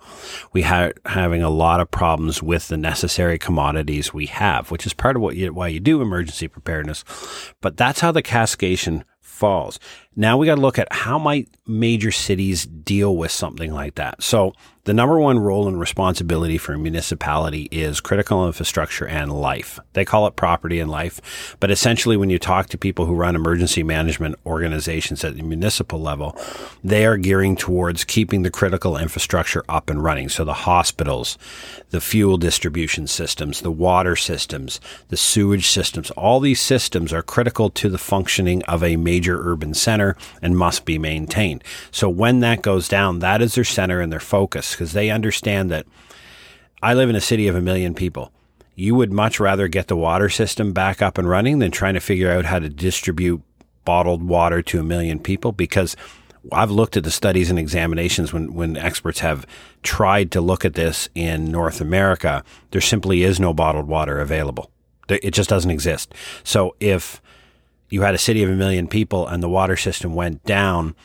we 0.51 0.63
are 0.63 0.93
having 1.05 1.41
a 1.41 1.49
lot 1.49 1.79
of 1.79 1.91
problems 1.91 2.43
with 2.43 2.67
the 2.67 2.77
necessary 2.77 3.39
commodities 3.39 4.13
we 4.13 4.25
have, 4.25 4.69
which 4.69 4.85
is 4.85 4.93
part 4.93 5.15
of 5.15 5.21
what 5.21 5.35
you, 5.37 5.53
why 5.53 5.69
you 5.69 5.79
do 5.79 6.01
emergency 6.01 6.47
preparedness. 6.47 7.05
But 7.61 7.77
that's 7.77 8.01
how 8.01 8.11
the 8.11 8.21
cascade 8.21 9.03
falls. 9.21 9.79
Now 10.19 10.37
we 10.37 10.47
got 10.47 10.55
to 10.55 10.61
look 10.61 10.79
at 10.79 10.91
how 10.91 11.19
might 11.19 11.47
major 11.67 12.11
cities 12.11 12.65
deal 12.65 13.15
with 13.15 13.31
something 13.31 13.71
like 13.71 13.95
that. 13.95 14.23
So 14.23 14.53
the 14.85 14.93
number 14.93 15.19
one 15.19 15.37
role 15.37 15.67
and 15.67 15.77
responsibility 15.77 16.57
for 16.57 16.73
a 16.73 16.77
municipality 16.79 17.67
is 17.71 17.99
critical 17.99 18.47
infrastructure 18.47 19.05
and 19.05 19.33
life. 19.33 19.79
They 19.91 20.05
call 20.05 20.25
it 20.27 20.37
property 20.37 20.79
and 20.79 20.89
life, 20.89 21.57
but 21.59 21.69
essentially 21.69 22.15
when 22.15 22.29
you 22.29 22.39
talk 22.39 22.69
to 22.69 22.77
people 22.77 23.05
who 23.05 23.13
run 23.13 23.35
emergency 23.35 23.83
management 23.83 24.35
organizations 24.45 25.25
at 25.25 25.35
the 25.35 25.43
municipal 25.43 25.99
level, 25.99 26.39
they 26.85 27.05
are 27.05 27.17
gearing 27.17 27.57
towards 27.57 28.05
keeping 28.05 28.43
the 28.43 28.49
critical 28.49 28.95
infrastructure 28.95 29.65
up 29.67 29.89
and 29.89 30.01
running. 30.01 30.29
So 30.29 30.45
the 30.45 30.53
hospitals, 30.53 31.37
the 31.89 31.99
fuel 31.99 32.37
distribution 32.37 33.07
systems, 33.07 33.59
the 33.59 33.71
water 33.71 34.15
systems, 34.15 34.79
the 35.09 35.17
sewage 35.17 35.67
systems, 35.67 36.11
all 36.11 36.39
these 36.39 36.61
systems 36.61 37.11
are 37.11 37.21
critical 37.21 37.69
to 37.71 37.89
the 37.89 37.97
functioning 37.97 38.63
of 38.63 38.85
a 38.85 38.95
major 38.95 39.37
urban 39.51 39.73
center 40.07 40.37
and 40.41 40.57
must 40.57 40.85
be 40.85 40.97
maintained. 40.97 41.63
So 41.91 42.09
when 42.09 42.39
that 42.41 42.61
goes 42.61 42.87
down, 42.87 43.19
that 43.19 43.41
is 43.41 43.55
their 43.55 43.63
center 43.63 44.01
and 44.01 44.11
their 44.11 44.19
focus 44.19 44.71
because 44.71 44.93
they 44.93 45.09
understand 45.09 45.71
that 45.71 45.85
I 46.81 46.93
live 46.93 47.09
in 47.09 47.15
a 47.15 47.21
city 47.21 47.47
of 47.47 47.55
a 47.55 47.61
million 47.61 47.93
people. 47.93 48.31
You 48.75 48.93
would 48.95 49.11
much 49.11 49.39
rather 49.39 49.67
get 49.67 49.87
the 49.87 49.95
water 49.95 50.29
system 50.29 50.71
back 50.71 51.01
up 51.01 51.17
and 51.17 51.27
running 51.27 51.59
than 51.59 51.71
trying 51.71 51.95
to 51.95 51.99
figure 51.99 52.31
out 52.31 52.45
how 52.45 52.59
to 52.59 52.69
distribute 52.69 53.41
bottled 53.85 54.23
water 54.23 54.61
to 54.61 54.79
a 54.79 54.83
million 54.83 55.19
people 55.19 55.51
because 55.51 55.95
I've 56.51 56.71
looked 56.71 56.95
at 56.95 57.03
the 57.03 57.11
studies 57.11 57.49
and 57.49 57.57
examinations 57.57 58.31
when, 58.31 58.53
when 58.53 58.77
experts 58.77 59.19
have 59.21 59.47
tried 59.81 60.31
to 60.31 60.41
look 60.41 60.63
at 60.63 60.75
this 60.75 61.09
in 61.15 61.51
North 61.51 61.81
America. 61.81 62.43
There 62.71 62.81
simply 62.81 63.23
is 63.23 63.39
no 63.39 63.53
bottled 63.53 63.87
water 63.87 64.19
available. 64.19 64.69
It 65.09 65.31
just 65.31 65.49
doesn't 65.49 65.71
exist. 65.71 66.13
So 66.43 66.75
if 66.79 67.21
you 67.89 68.01
had 68.01 68.15
a 68.15 68.19
city 68.19 68.43
of 68.43 68.49
a 68.49 68.55
million 68.55 68.87
people 68.87 69.27
and 69.27 69.41
the 69.41 69.49
water 69.49 69.75
system 69.75 70.13
went 70.13 70.43
down, 70.43 70.95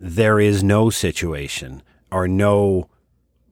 there 0.00 0.40
is 0.40 0.64
no 0.64 0.90
situation 0.90 1.82
or 2.10 2.26
no 2.26 2.88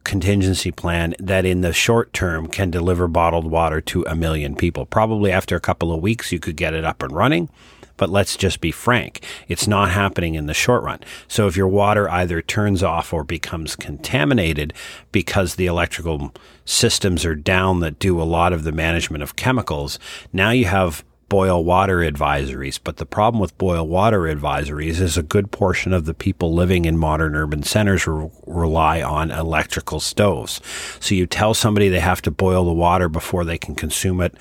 contingency 0.05 0.73
plan 0.73 1.15
that 1.19 1.45
in 1.45 1.61
the 1.61 1.73
short 1.73 2.13
term 2.13 2.47
can 2.47 2.71
deliver 2.71 3.07
bottled 3.07 3.51
water 3.51 3.81
to 3.81 4.03
a 4.09 4.17
million 4.17 4.57
people. 4.57 4.87
Probably 4.87 5.31
after 5.31 5.57
a 5.57 5.61
couple 5.61 5.93
of 5.93 6.01
weeks, 6.01 6.33
you 6.33 6.39
could 6.39 6.57
get 6.57 6.75
it 6.75 6.85
up 6.85 7.03
and 7.03 7.13
running. 7.13 7.49
But 7.97 8.09
let's 8.09 8.35
just 8.35 8.63
be 8.63 8.73
frank, 8.73 9.23
it's 9.47 9.69
not 9.69 9.91
happening 9.91 10.35
in 10.35 10.47
the 10.47 10.55
short 10.55 10.83
run. 10.83 11.01
So 11.29 11.47
if 11.49 11.57
your 11.57 11.69
water 11.69 12.09
either 12.09 12.41
turns 12.41 12.83
off 12.83 13.13
or 13.13 13.25
becomes 13.25 13.77
contaminated 13.77 14.73
because 15.13 15.57
the 15.57 15.67
electrical 15.67 16.33
systems 16.65 17.27
are 17.27 17.35
down 17.35 17.81
that 17.81 17.99
do 17.99 18.19
a 18.19 18.25
lot 18.25 18.55
of 18.55 18.65
the 18.65 18.73
management 18.73 19.23
of 19.23 19.37
chemicals, 19.37 19.99
now 20.33 20.49
you 20.49 20.65
have 20.65 21.05
boil 21.31 21.65
water 21.65 21.99
advisories. 21.99 22.79
But 22.83 22.99
the 22.99 23.07
problem 23.07 23.41
with 23.41 23.57
boil 23.57 23.87
water 23.87 24.23
advisories 24.23 25.01
is 25.01 25.17
a 25.17 25.23
good 25.23 25.51
portion 25.51 25.95
of 25.95 26.05
the 26.05 26.13
people 26.13 26.53
living 26.53 26.85
in 26.85 26.99
modern 26.99 27.35
urban 27.35 27.63
centers 27.63 28.07
re- 28.07 28.29
rely 28.47 29.01
on 29.01 29.31
electrical 29.31 30.01
stoves. 30.01 30.61
So 31.01 31.15
you 31.15 31.27
tell 31.27 31.55
somebody 31.55 31.89
they 31.89 32.01
have 32.01 32.21
to 32.23 32.31
boil 32.31 32.67
the 32.67 32.73
water 32.73 33.09
before 33.09 33.47
they 33.47 33.57
can 33.57 33.75
consume 33.75 34.21
it, 34.21 34.35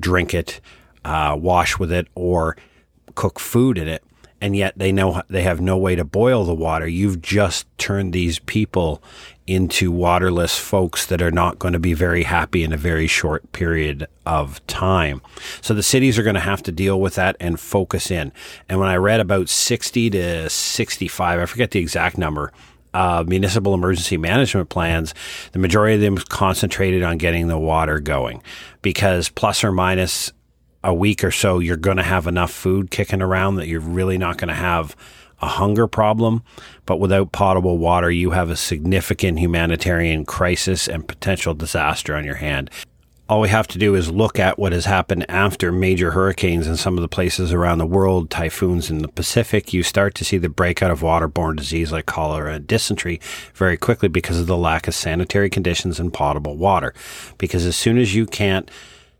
drink 0.00 0.34
it, 0.34 0.60
uh, 1.04 1.36
wash 1.38 1.78
with 1.78 1.92
it, 1.92 2.08
or 2.16 2.56
cook 3.14 3.38
food 3.38 3.78
in 3.78 3.86
it 3.86 4.02
and 4.40 4.56
yet 4.56 4.76
they 4.76 4.92
know 4.92 5.22
they 5.28 5.42
have 5.42 5.60
no 5.60 5.76
way 5.76 5.94
to 5.94 6.04
boil 6.04 6.44
the 6.44 6.54
water. 6.54 6.86
You've 6.86 7.20
just 7.20 7.66
turned 7.78 8.12
these 8.12 8.38
people 8.38 9.02
into 9.46 9.90
waterless 9.90 10.56
folks 10.56 11.06
that 11.06 11.20
are 11.20 11.32
not 11.32 11.58
going 11.58 11.72
to 11.72 11.80
be 11.80 11.92
very 11.92 12.22
happy 12.22 12.62
in 12.62 12.72
a 12.72 12.76
very 12.76 13.08
short 13.08 13.50
period 13.50 14.06
of 14.24 14.64
time. 14.68 15.20
So 15.60 15.74
the 15.74 15.82
cities 15.82 16.18
are 16.18 16.22
going 16.22 16.34
to 16.34 16.40
have 16.40 16.62
to 16.64 16.72
deal 16.72 17.00
with 17.00 17.16
that 17.16 17.36
and 17.40 17.58
focus 17.58 18.10
in. 18.12 18.32
And 18.68 18.78
when 18.78 18.88
I 18.88 18.94
read 18.94 19.18
about 19.18 19.48
60 19.48 20.10
to 20.10 20.48
65, 20.48 21.40
I 21.40 21.46
forget 21.46 21.72
the 21.72 21.80
exact 21.80 22.16
number, 22.16 22.52
uh, 22.94 23.24
municipal 23.26 23.74
emergency 23.74 24.16
management 24.16 24.68
plans, 24.68 25.14
the 25.50 25.58
majority 25.58 25.96
of 25.96 26.00
them 26.00 26.16
concentrated 26.28 27.02
on 27.02 27.18
getting 27.18 27.48
the 27.48 27.58
water 27.58 27.98
going 27.98 28.42
because 28.82 29.28
plus 29.28 29.64
or 29.64 29.72
minus 29.72 30.32
a 30.82 30.94
week 30.94 31.22
or 31.22 31.30
so, 31.30 31.58
you're 31.58 31.76
going 31.76 31.98
to 31.98 32.02
have 32.02 32.26
enough 32.26 32.50
food 32.50 32.90
kicking 32.90 33.22
around 33.22 33.56
that 33.56 33.68
you're 33.68 33.80
really 33.80 34.18
not 34.18 34.38
going 34.38 34.48
to 34.48 34.54
have 34.54 34.96
a 35.42 35.46
hunger 35.46 35.86
problem. 35.86 36.42
But 36.86 36.98
without 36.98 37.32
potable 37.32 37.78
water, 37.78 38.10
you 38.10 38.30
have 38.30 38.50
a 38.50 38.56
significant 38.56 39.38
humanitarian 39.38 40.24
crisis 40.24 40.88
and 40.88 41.06
potential 41.06 41.54
disaster 41.54 42.14
on 42.14 42.24
your 42.24 42.36
hand. 42.36 42.70
All 43.28 43.40
we 43.40 43.48
have 43.50 43.68
to 43.68 43.78
do 43.78 43.94
is 43.94 44.10
look 44.10 44.40
at 44.40 44.58
what 44.58 44.72
has 44.72 44.86
happened 44.86 45.24
after 45.30 45.70
major 45.70 46.10
hurricanes 46.10 46.66
in 46.66 46.76
some 46.76 46.98
of 46.98 47.02
the 47.02 47.08
places 47.08 47.52
around 47.52 47.78
the 47.78 47.86
world, 47.86 48.28
typhoons 48.28 48.90
in 48.90 48.98
the 48.98 49.08
Pacific. 49.08 49.72
You 49.72 49.84
start 49.84 50.16
to 50.16 50.24
see 50.24 50.36
the 50.36 50.48
breakout 50.48 50.90
of 50.90 51.02
waterborne 51.02 51.54
disease 51.54 51.92
like 51.92 52.06
cholera 52.06 52.54
and 52.54 52.66
dysentery 52.66 53.20
very 53.54 53.76
quickly 53.76 54.08
because 54.08 54.40
of 54.40 54.48
the 54.48 54.56
lack 54.56 54.88
of 54.88 54.96
sanitary 54.96 55.48
conditions 55.48 56.00
and 56.00 56.12
potable 56.12 56.56
water. 56.56 56.92
Because 57.38 57.66
as 57.66 57.76
soon 57.76 57.98
as 57.98 58.16
you 58.16 58.26
can't 58.26 58.68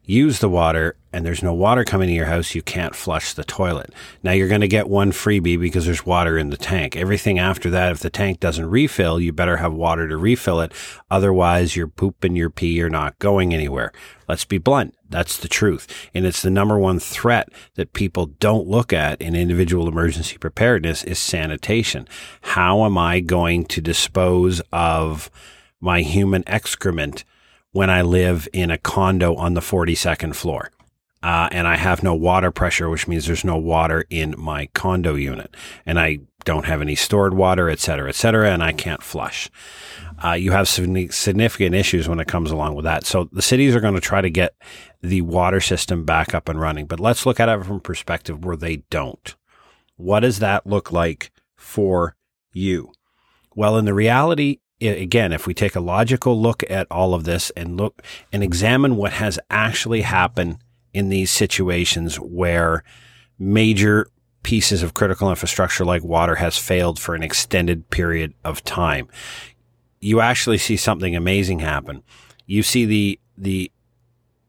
use 0.05 0.41
the 0.41 0.49
water 0.49 0.97
and 1.13 1.25
there's 1.25 1.43
no 1.43 1.53
water 1.53 1.85
coming 1.85 2.09
to 2.09 2.15
your 2.15 2.27
house, 2.27 2.55
you 2.55 2.63
can't 2.63 2.95
flush 2.95 3.35
the 3.35 3.45
toilet. 3.45 3.93
Now 4.23 4.33
you're 4.33 4.49
going 4.49 4.61
to 4.61 4.69
get 4.69 4.89
one 4.89 5.13
freebie 5.13 5.61
because 5.61 5.87
there's 5.87 6.07
water 6.07 6.39
in 6.39 6.51
the 6.51 6.57
tank. 6.57 6.97
Everything 6.97 7.39
after 7.39 7.71
that, 7.71 7.93
if 7.93 8.01
the 8.01 8.11
tank 8.11 8.41
doesn't 8.41 8.71
refill, 8.71 9.21
you 9.21 9.33
better 9.33 9.57
have 9.57 9.73
water 9.73 10.09
to 10.09 10.17
refill 10.17 10.61
it. 10.61 10.73
Otherwise, 11.11 11.77
your 11.77 11.89
poop 11.89 12.23
and 12.25 12.37
your 12.37 12.51
pee 12.51 12.83
are 12.83 12.91
not 12.91 13.19
going 13.19 13.53
anywhere. 13.53 13.93
Let's 14.29 14.45
be 14.45 14.59
blunt. 14.59 14.95
That's 15.09 15.37
the 15.37 15.49
truth. 15.49 16.09
And 16.15 16.25
it's 16.25 16.43
the 16.43 16.51
number 16.51 16.79
one 16.79 17.01
threat 17.01 17.49
that 17.75 17.93
people 17.93 18.27
don't 18.27 18.69
look 18.69 18.93
at 18.93 19.21
in 19.21 19.35
individual 19.35 19.89
emergency 19.89 20.39
preparedness 20.39 21.03
is 21.03 21.19
sanitation. 21.19 22.07
How 22.43 22.85
am 22.85 22.97
I 22.97 23.21
going 23.21 23.65
to 23.67 23.81
dispose 23.81 24.61
of 24.73 25.31
my 25.81 26.03
human 26.03 26.45
excrement 26.47 27.25
when 27.73 27.89
I 27.89 28.03
live 28.03 28.49
in 28.53 28.71
a 28.71 28.79
condo 28.79 29.35
on 29.37 29.55
the 29.55 29.61
42nd 29.61 30.35
floor. 30.35 30.71
Uh, 31.23 31.49
and 31.53 31.69
I 31.69 31.77
have 31.77 32.03
no 32.03 32.15
water 32.15 32.51
pressure, 32.51 32.89
which 32.89 33.07
means 33.07 33.27
there's 33.27 33.45
no 33.45 33.59
water 33.59 34.07
in 34.09 34.35
my 34.39 34.67
condo 34.73 35.15
unit. 35.15 35.55
And 35.85 36.01
I 36.01 36.21
don't 36.45 36.65
have 36.65 36.81
any 36.81 36.95
stored 36.95 37.35
water, 37.35 37.69
et 37.69 37.79
cetera, 37.79 38.09
et 38.09 38.15
cetera, 38.15 38.51
and 38.51 38.63
I 38.63 38.73
can't 38.73 39.03
flush. 39.03 39.51
Uh, 40.25 40.33
you 40.33 40.53
have 40.53 40.67
significant 40.69 41.75
issues 41.75 42.09
when 42.09 42.21
it 42.21 42.29
comes 42.29 42.51
along 42.51 42.75
with 42.75 42.85
that. 42.85 43.05
So 43.05 43.29
the 43.33 43.43
cities 43.43 43.77
are 43.77 43.81
going 43.81 43.95
to 43.95 44.01
try 44.01 44.23
to 44.23 44.31
get 44.31 44.55
the 45.03 45.21
water 45.21 45.61
system 45.61 46.05
back 46.05 46.35
up 46.35 46.49
and 46.49 46.59
running. 46.59 46.87
But 46.87 47.01
let's 47.01 47.27
look 47.27 47.39
at 47.39 47.49
it 47.49 47.65
from 47.65 47.77
a 47.77 47.81
perspective 47.81 48.45
where 48.45 48.57
they 48.57 48.77
don't. 48.89 49.37
What 49.97 50.21
does 50.21 50.39
that 50.39 50.67
look 50.67 50.91
like 50.91 51.31
for 51.55 52.17
you? 52.53 52.93
Well, 53.55 53.77
in 53.77 53.85
the 53.85 53.95
reality 53.95 54.61
again, 54.81 55.33
if 55.33 55.47
we 55.47 55.53
take 55.53 55.77
a 55.77 55.81
logical 55.81 56.41
look 56.41 56.63
at 56.71 56.87
all 56.91 57.13
of 57.13 57.25
this 57.25 57.51
and 57.51 57.77
look 57.77 58.03
and 58.33 58.43
examine 58.43 58.97
what 58.97 59.13
has 59.13 59.39
actually 59.51 60.01
happened 60.03 60.59
in 60.93 61.09
these 61.09 61.31
situations 61.31 62.17
where 62.17 62.83
major 63.39 64.09
pieces 64.43 64.83
of 64.83 64.95
critical 64.95 65.31
infrastructure 65.31 65.85
like 65.85 66.03
water 66.03 66.37
has 66.37 66.57
failed 66.57 66.99
for 66.99 67.15
an 67.15 67.23
extended 67.23 67.91
period 67.91 68.35
of 68.45 68.65
time, 68.65 69.09
you 70.01 70.21
actually 70.21 70.59
see 70.59 70.77
something 70.77 71.15
amazing 71.15 71.59
happen. 71.59 72.03
You 72.47 72.63
see 72.63 72.85
the, 72.87 73.21
the, 73.37 73.71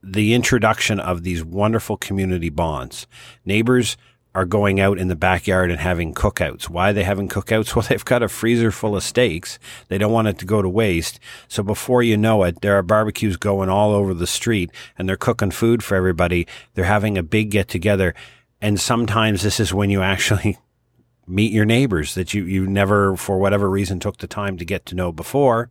the 0.01 0.33
introduction 0.33 0.99
of 0.99 1.23
these 1.23 1.43
wonderful 1.43 1.97
community 1.97 2.49
bonds. 2.49 3.05
Neighbors 3.45 3.97
are 4.33 4.45
going 4.45 4.79
out 4.79 4.97
in 4.97 5.09
the 5.09 5.15
backyard 5.15 5.69
and 5.69 5.79
having 5.79 6.13
cookouts. 6.13 6.69
Why 6.69 6.91
are 6.91 6.93
they 6.93 7.03
having 7.03 7.27
cookouts? 7.27 7.75
Well, 7.81 7.85
they've 7.87 8.05
got 8.05 8.23
a 8.23 8.29
freezer 8.29 8.71
full 8.71 8.95
of 8.95 9.03
steaks. 9.03 9.59
They 9.87 9.97
don't 9.97 10.11
want 10.11 10.27
it 10.27 10.37
to 10.39 10.45
go 10.45 10.61
to 10.61 10.69
waste. 10.69 11.19
So 11.47 11.63
before 11.63 12.03
you 12.03 12.15
know 12.15 12.43
it, 12.43 12.61
there 12.61 12.77
are 12.77 12.83
barbecues 12.83 13.37
going 13.37 13.69
all 13.69 13.91
over 13.91 14.13
the 14.13 14.27
street 14.27 14.71
and 14.97 15.07
they're 15.07 15.17
cooking 15.17 15.51
food 15.51 15.83
for 15.83 15.95
everybody. 15.95 16.47
They're 16.73 16.85
having 16.85 17.17
a 17.17 17.23
big 17.23 17.49
get 17.49 17.67
together. 17.67 18.13
And 18.61 18.79
sometimes 18.79 19.41
this 19.41 19.59
is 19.59 19.73
when 19.73 19.89
you 19.89 20.01
actually 20.01 20.57
meet 21.27 21.51
your 21.51 21.65
neighbors 21.65 22.13
that 22.15 22.33
you, 22.33 22.43
you 22.45 22.67
never, 22.67 23.17
for 23.17 23.37
whatever 23.37 23.69
reason, 23.69 23.99
took 23.99 24.17
the 24.17 24.27
time 24.27 24.57
to 24.57 24.65
get 24.65 24.85
to 24.87 24.95
know 24.95 25.11
before. 25.11 25.69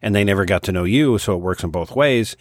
And 0.00 0.14
they 0.14 0.24
never 0.24 0.44
got 0.44 0.62
to 0.64 0.72
know 0.72 0.84
you. 0.84 1.18
So 1.18 1.34
it 1.34 1.38
works 1.42 1.64
in 1.64 1.70
both 1.70 1.96
ways. 1.96 2.36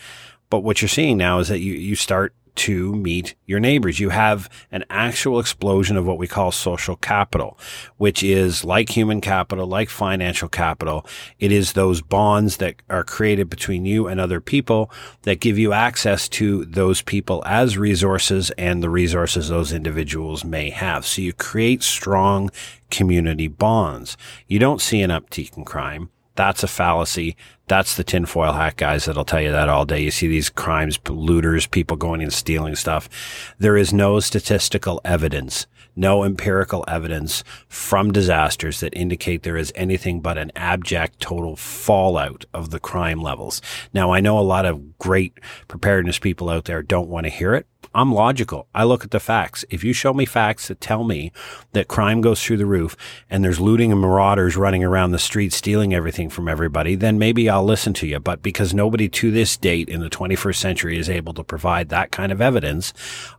But 0.49 0.59
what 0.59 0.81
you're 0.81 0.89
seeing 0.89 1.17
now 1.17 1.39
is 1.39 1.47
that 1.49 1.59
you, 1.59 1.73
you 1.73 1.95
start 1.95 2.33
to 2.57 2.93
meet 2.95 3.35
your 3.45 3.59
neighbors. 3.59 3.99
You 3.99 4.09
have 4.09 4.49
an 4.71 4.83
actual 4.89 5.39
explosion 5.39 5.95
of 5.95 6.05
what 6.05 6.17
we 6.17 6.27
call 6.27 6.51
social 6.51 6.95
capital, 6.95 7.57
which 7.97 8.23
is 8.23 8.65
like 8.65 8.89
human 8.89 9.21
capital, 9.21 9.67
like 9.67 9.89
financial 9.89 10.49
capital. 10.49 11.05
It 11.39 11.51
is 11.51 11.73
those 11.73 12.01
bonds 12.01 12.57
that 12.57 12.75
are 12.89 13.03
created 13.03 13.49
between 13.49 13.85
you 13.85 14.07
and 14.07 14.19
other 14.19 14.41
people 14.41 14.91
that 15.21 15.39
give 15.39 15.57
you 15.57 15.71
access 15.73 16.27
to 16.29 16.65
those 16.65 17.01
people 17.01 17.43
as 17.45 17.77
resources 17.77 18.51
and 18.51 18.83
the 18.83 18.89
resources 18.89 19.49
those 19.49 19.71
individuals 19.71 20.43
may 20.43 20.69
have. 20.69 21.05
So 21.05 21.21
you 21.21 21.33
create 21.33 21.83
strong 21.83 22.49
community 22.89 23.47
bonds. 23.47 24.17
You 24.47 24.59
don't 24.59 24.81
see 24.81 25.01
an 25.01 25.11
uptick 25.11 25.55
in 25.57 25.65
crime. 25.65 26.09
That's 26.37 26.61
a 26.61 26.67
fallacy. 26.67 27.35
That's 27.67 27.97
the 27.97 28.03
tinfoil 28.03 28.53
hat 28.53 28.77
guys 28.77 29.05
that'll 29.05 29.25
tell 29.25 29.41
you 29.41 29.51
that 29.51 29.69
all 29.69 29.85
day. 29.85 30.03
You 30.03 30.11
see 30.11 30.27
these 30.27 30.51
crimes, 30.51 30.99
looters, 31.09 31.65
people 31.65 31.97
going 31.97 32.21
and 32.21 32.31
stealing 32.31 32.75
stuff. 32.75 33.09
There 33.57 33.75
is 33.75 33.91
no 33.91 34.19
statistical 34.19 35.01
evidence, 35.03 35.65
no 35.95 36.23
empirical 36.23 36.85
evidence 36.87 37.43
from 37.67 38.11
disasters 38.13 38.81
that 38.81 38.95
indicate 38.95 39.41
there 39.41 39.57
is 39.57 39.73
anything 39.75 40.21
but 40.21 40.37
an 40.37 40.51
abject 40.55 41.19
total 41.19 41.55
fallout 41.55 42.45
of 42.53 42.69
the 42.69 42.79
crime 42.79 43.19
levels. 43.19 43.59
Now, 43.91 44.11
I 44.11 44.19
know 44.19 44.37
a 44.37 44.41
lot 44.41 44.65
of 44.65 44.99
great 44.99 45.39
preparedness 45.67 46.19
people 46.19 46.49
out 46.49 46.65
there 46.65 46.83
don't 46.83 47.09
want 47.09 47.25
to 47.25 47.31
hear 47.31 47.55
it. 47.55 47.65
I'm 47.97 48.13
logical. 48.13 48.67
I 48.75 48.83
look 48.83 49.03
at 49.03 49.09
the 49.09 49.19
facts. 49.19 49.65
If 49.71 49.83
you 49.83 49.91
show 49.91 50.13
me 50.13 50.27
facts 50.27 50.67
that 50.67 50.79
tell 50.79 51.03
me 51.03 51.31
that 51.73 51.87
crime 51.87 52.21
goes 52.21 52.43
through 52.43 52.57
the 52.57 52.67
roof 52.67 52.95
and 53.27 53.43
there's 53.43 53.59
looting 53.59 53.91
and 53.91 53.99
marauders 53.99 54.55
running 54.55 54.83
around 54.83 55.13
the 55.13 55.17
street 55.17 55.51
stealing 55.51 55.95
everything 55.95 56.29
from 56.29 56.47
everybody, 56.47 56.93
then 56.93 57.17
maybe 57.17 57.49
I'll 57.49 57.63
listen 57.63 57.95
to 57.95 58.05
you. 58.05 58.19
But 58.19 58.43
because 58.43 58.71
nobody 58.71 59.09
to 59.09 59.31
this 59.31 59.57
date 59.57 59.89
in 59.89 60.01
the 60.01 60.11
21st 60.11 60.57
century 60.57 60.99
is 60.99 61.09
able 61.09 61.33
to 61.33 61.43
provide 61.43 61.89
that 61.89 62.11
kind 62.11 62.31
of 62.31 62.39
evidence, 62.39 62.93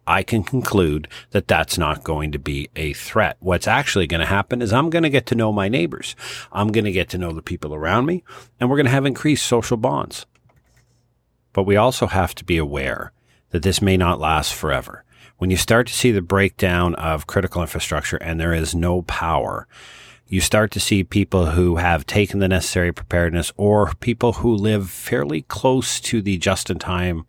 I 0.09 0.25
can 0.25 0.43
conclude 0.43 1.07
that 1.31 1.47
that's 1.47 1.79
not 1.79 2.03
going 2.03 2.33
to 2.33 2.39
be 2.41 2.69
a 2.75 2.95
threat. 2.95 3.37
What's 3.39 3.69
actually 3.69 4.09
going 4.09 4.23
to 4.23 4.27
happen 4.27 4.61
is 4.61 4.73
I'm 4.73 4.91
going 4.91 5.05
to 5.05 5.09
get 5.09 5.27
to 5.27 5.37
know 5.37 5.53
my 5.53 5.69
neighbors. 5.69 6.17
I'm 6.51 6.73
going 6.73 6.85
to 6.85 6.91
get 6.91 7.09
to 7.11 7.19
know 7.19 7.31
the 7.31 7.43
people 7.43 7.77
around 7.77 8.07
me 8.07 8.25
and 8.59 8.69
we're 8.69 8.77
going 8.77 8.87
to 8.87 8.91
have 8.91 9.07
increased 9.07 9.47
social 9.47 9.77
bonds. 9.77 10.27
But 11.53 11.63
we 11.63 11.77
also 11.77 12.09
have 12.09 12.35
to 12.35 12.45
be 12.45 12.57
aware 12.57 13.13
that 13.51 13.63
this 13.63 13.83
may 13.83 13.97
not 13.97 14.21
last 14.21 14.55
forever. 14.55 15.05
When 15.39 15.51
you 15.51 15.57
start 15.57 15.87
to 15.87 15.93
see 15.93 16.11
the 16.11 16.23
breakdown 16.23 16.95
of 16.97 17.27
critical 17.27 17.63
infrastructure 17.63 18.17
and 18.17 18.41
there 18.41 18.53
is 18.53 18.75
no 18.75 19.03
power, 19.03 19.69
you 20.27 20.41
start 20.41 20.71
to 20.73 20.81
see 20.81 21.05
people 21.05 21.47
who 21.47 21.77
have 21.77 22.05
taken 22.05 22.41
the 22.41 22.49
necessary 22.49 22.93
preparedness 22.93 23.53
or 23.57 23.95
people 23.95 24.35
who 24.35 24.55
live 24.55 24.91
fairly 24.91 25.43
close 25.43 26.01
to 26.01 26.21
the 26.21 26.37
just 26.37 26.71
in 26.71 26.79
time 26.79 27.25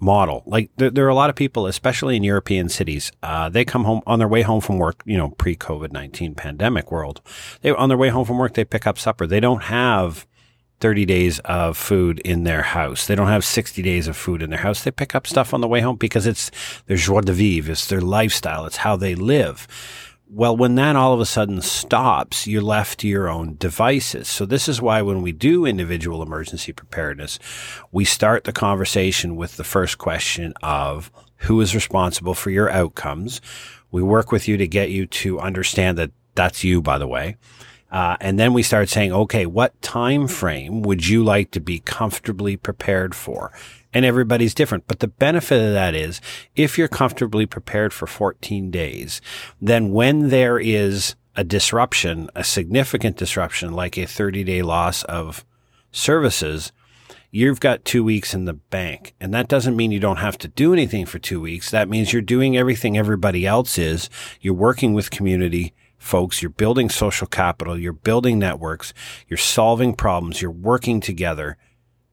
model. 0.00 0.42
Like 0.46 0.70
there, 0.76 0.90
there, 0.90 1.06
are 1.06 1.10
a 1.10 1.14
lot 1.14 1.30
of 1.30 1.36
people, 1.36 1.66
especially 1.66 2.16
in 2.16 2.24
European 2.24 2.68
cities, 2.68 3.12
uh, 3.22 3.48
they 3.48 3.64
come 3.64 3.84
home 3.84 4.02
on 4.06 4.18
their 4.18 4.28
way 4.28 4.42
home 4.42 4.60
from 4.60 4.78
work, 4.78 5.00
you 5.06 5.16
know, 5.16 5.30
pre 5.30 5.54
COVID 5.54 5.92
19 5.92 6.34
pandemic 6.34 6.90
world. 6.90 7.22
They, 7.60 7.70
on 7.70 7.88
their 7.88 7.98
way 7.98 8.08
home 8.08 8.24
from 8.26 8.38
work, 8.38 8.54
they 8.54 8.64
pick 8.64 8.86
up 8.86 8.98
supper. 8.98 9.26
They 9.26 9.40
don't 9.40 9.62
have 9.64 10.26
30 10.82 11.06
days 11.06 11.38
of 11.40 11.78
food 11.78 12.18
in 12.20 12.42
their 12.42 12.62
house. 12.62 13.06
They 13.06 13.14
don't 13.14 13.28
have 13.28 13.44
60 13.44 13.80
days 13.82 14.08
of 14.08 14.16
food 14.16 14.42
in 14.42 14.50
their 14.50 14.58
house. 14.58 14.82
They 14.82 14.90
pick 14.90 15.14
up 15.14 15.28
stuff 15.28 15.54
on 15.54 15.60
the 15.60 15.68
way 15.68 15.80
home 15.80 15.94
because 15.94 16.26
it's 16.26 16.50
their 16.86 16.96
joie 16.96 17.20
de 17.20 17.32
vivre. 17.32 17.70
It's 17.70 17.86
their 17.86 18.00
lifestyle. 18.00 18.66
It's 18.66 18.78
how 18.78 18.96
they 18.96 19.14
live. 19.14 19.68
Well, 20.28 20.56
when 20.56 20.74
that 20.74 20.96
all 20.96 21.12
of 21.14 21.20
a 21.20 21.24
sudden 21.26 21.60
stops, 21.62 22.48
you're 22.48 22.62
left 22.62 22.98
to 23.00 23.08
your 23.08 23.28
own 23.28 23.54
devices. 23.58 24.26
So 24.26 24.44
this 24.44 24.68
is 24.68 24.82
why 24.82 25.02
when 25.02 25.22
we 25.22 25.30
do 25.30 25.66
individual 25.66 26.20
emergency 26.20 26.72
preparedness, 26.72 27.38
we 27.92 28.04
start 28.04 28.42
the 28.42 28.52
conversation 28.52 29.36
with 29.36 29.56
the 29.56 29.64
first 29.64 29.98
question 29.98 30.52
of 30.64 31.12
who 31.36 31.60
is 31.60 31.76
responsible 31.76 32.34
for 32.34 32.50
your 32.50 32.68
outcomes. 32.70 33.40
We 33.92 34.02
work 34.02 34.32
with 34.32 34.48
you 34.48 34.56
to 34.56 34.66
get 34.66 34.90
you 34.90 35.06
to 35.06 35.38
understand 35.38 35.96
that 35.98 36.10
that's 36.34 36.64
you, 36.64 36.82
by 36.82 36.98
the 36.98 37.06
way. 37.06 37.36
Uh, 37.92 38.16
and 38.22 38.38
then 38.38 38.54
we 38.54 38.62
start 38.62 38.88
saying, 38.88 39.12
okay, 39.12 39.44
what 39.44 39.80
time 39.82 40.26
frame 40.26 40.80
would 40.80 41.06
you 41.06 41.22
like 41.22 41.50
to 41.50 41.60
be 41.60 41.78
comfortably 41.78 42.56
prepared 42.56 43.14
for? 43.14 43.52
And 43.92 44.06
everybody's 44.06 44.54
different. 44.54 44.86
But 44.86 45.00
the 45.00 45.08
benefit 45.08 45.62
of 45.62 45.74
that 45.74 45.94
is 45.94 46.22
if 46.56 46.78
you're 46.78 46.88
comfortably 46.88 47.44
prepared 47.44 47.92
for 47.92 48.06
14 48.06 48.70
days, 48.70 49.20
then 49.60 49.92
when 49.92 50.30
there 50.30 50.58
is 50.58 51.14
a 51.36 51.44
disruption, 51.44 52.30
a 52.34 52.42
significant 52.42 53.18
disruption, 53.18 53.72
like 53.74 53.98
a 53.98 54.06
30 54.06 54.42
day 54.44 54.62
loss 54.62 55.02
of 55.04 55.44
services, 55.90 56.72
you've 57.30 57.60
got 57.60 57.84
two 57.84 58.02
weeks 58.02 58.32
in 58.32 58.46
the 58.46 58.54
bank. 58.54 59.14
And 59.20 59.34
that 59.34 59.48
doesn't 59.48 59.76
mean 59.76 59.90
you 59.90 60.00
don't 60.00 60.16
have 60.16 60.38
to 60.38 60.48
do 60.48 60.72
anything 60.72 61.04
for 61.04 61.18
two 61.18 61.40
weeks. 61.40 61.70
That 61.70 61.90
means 61.90 62.14
you're 62.14 62.22
doing 62.22 62.56
everything 62.56 62.96
everybody 62.96 63.44
else 63.46 63.76
is. 63.76 64.08
You're 64.40 64.54
working 64.54 64.94
with 64.94 65.10
community 65.10 65.74
folks. 66.02 66.42
You're 66.42 66.50
building 66.50 66.88
social 66.88 67.26
capital. 67.26 67.78
You're 67.78 67.92
building 67.92 68.38
networks. 68.38 68.92
You're 69.28 69.38
solving 69.38 69.94
problems. 69.94 70.42
You're 70.42 70.50
working 70.50 71.00
together. 71.00 71.56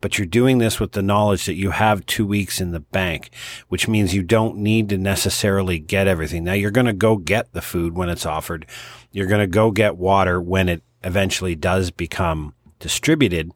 But 0.02 0.18
you're 0.18 0.28
doing 0.28 0.60
this 0.60 0.80
with 0.80 0.94
the 0.94 1.02
knowledge 1.02 1.46
that 1.46 1.56
you 1.56 1.72
have 1.72 2.06
two 2.06 2.26
weeks 2.26 2.62
in 2.62 2.72
the 2.72 2.80
bank, 2.80 3.32
which 3.68 3.88
means 3.88 4.14
you 4.14 4.24
don't 4.24 4.58
need 4.58 4.88
to 4.90 4.98
necessarily 4.98 5.78
get 5.78 6.08
everything. 6.08 6.46
Now 6.46 6.54
you're 6.54 6.72
going 6.72 6.86
to 6.86 6.94
go 6.94 7.18
get 7.18 7.52
the 7.52 7.62
food 7.62 7.98
when 7.98 8.08
it's 8.08 8.26
offered. 8.26 8.66
You're 9.12 9.28
going 9.28 9.42
to 9.42 9.48
go 9.48 9.72
get 9.72 9.98
water 9.98 10.40
when 10.40 10.70
it 10.70 10.84
eventually 11.04 11.56
does 11.56 11.92
become 11.92 12.54
distributed. 12.80 13.52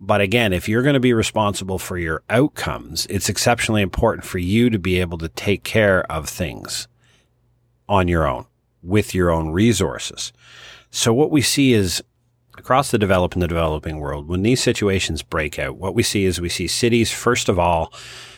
But 0.00 0.20
again, 0.20 0.52
if 0.52 0.68
you're 0.68 0.82
going 0.82 0.94
to 0.94 1.00
be 1.00 1.12
responsible 1.12 1.78
for 1.78 1.96
your 1.96 2.24
outcomes, 2.28 3.06
it's 3.06 3.28
exceptionally 3.28 3.82
important 3.82 4.24
for 4.24 4.38
you 4.38 4.70
to 4.70 4.78
be 4.80 5.00
able 5.00 5.18
to 5.18 5.28
take 5.28 5.62
care 5.62 6.10
of 6.10 6.28
things 6.28 6.88
on 7.88 8.08
your 8.08 8.26
own 8.26 8.46
with 8.84 9.14
your 9.14 9.30
own 9.30 9.50
resources. 9.50 10.32
So 10.90 11.12
what 11.12 11.30
we 11.30 11.40
see 11.42 11.72
is 11.72 12.02
across 12.56 12.90
the 12.90 12.98
developed 12.98 13.34
and 13.34 13.42
the 13.42 13.48
developing 13.48 13.98
world, 13.98 14.28
when 14.28 14.42
these 14.42 14.62
situations 14.62 15.22
break 15.22 15.58
out, 15.58 15.76
what 15.76 15.94
we 15.94 16.02
see 16.02 16.24
is 16.24 16.40
we 16.40 16.48
see 16.48 16.68
cities, 16.68 17.10
first 17.10 17.48
of 17.48 17.58
all, 17.58 17.92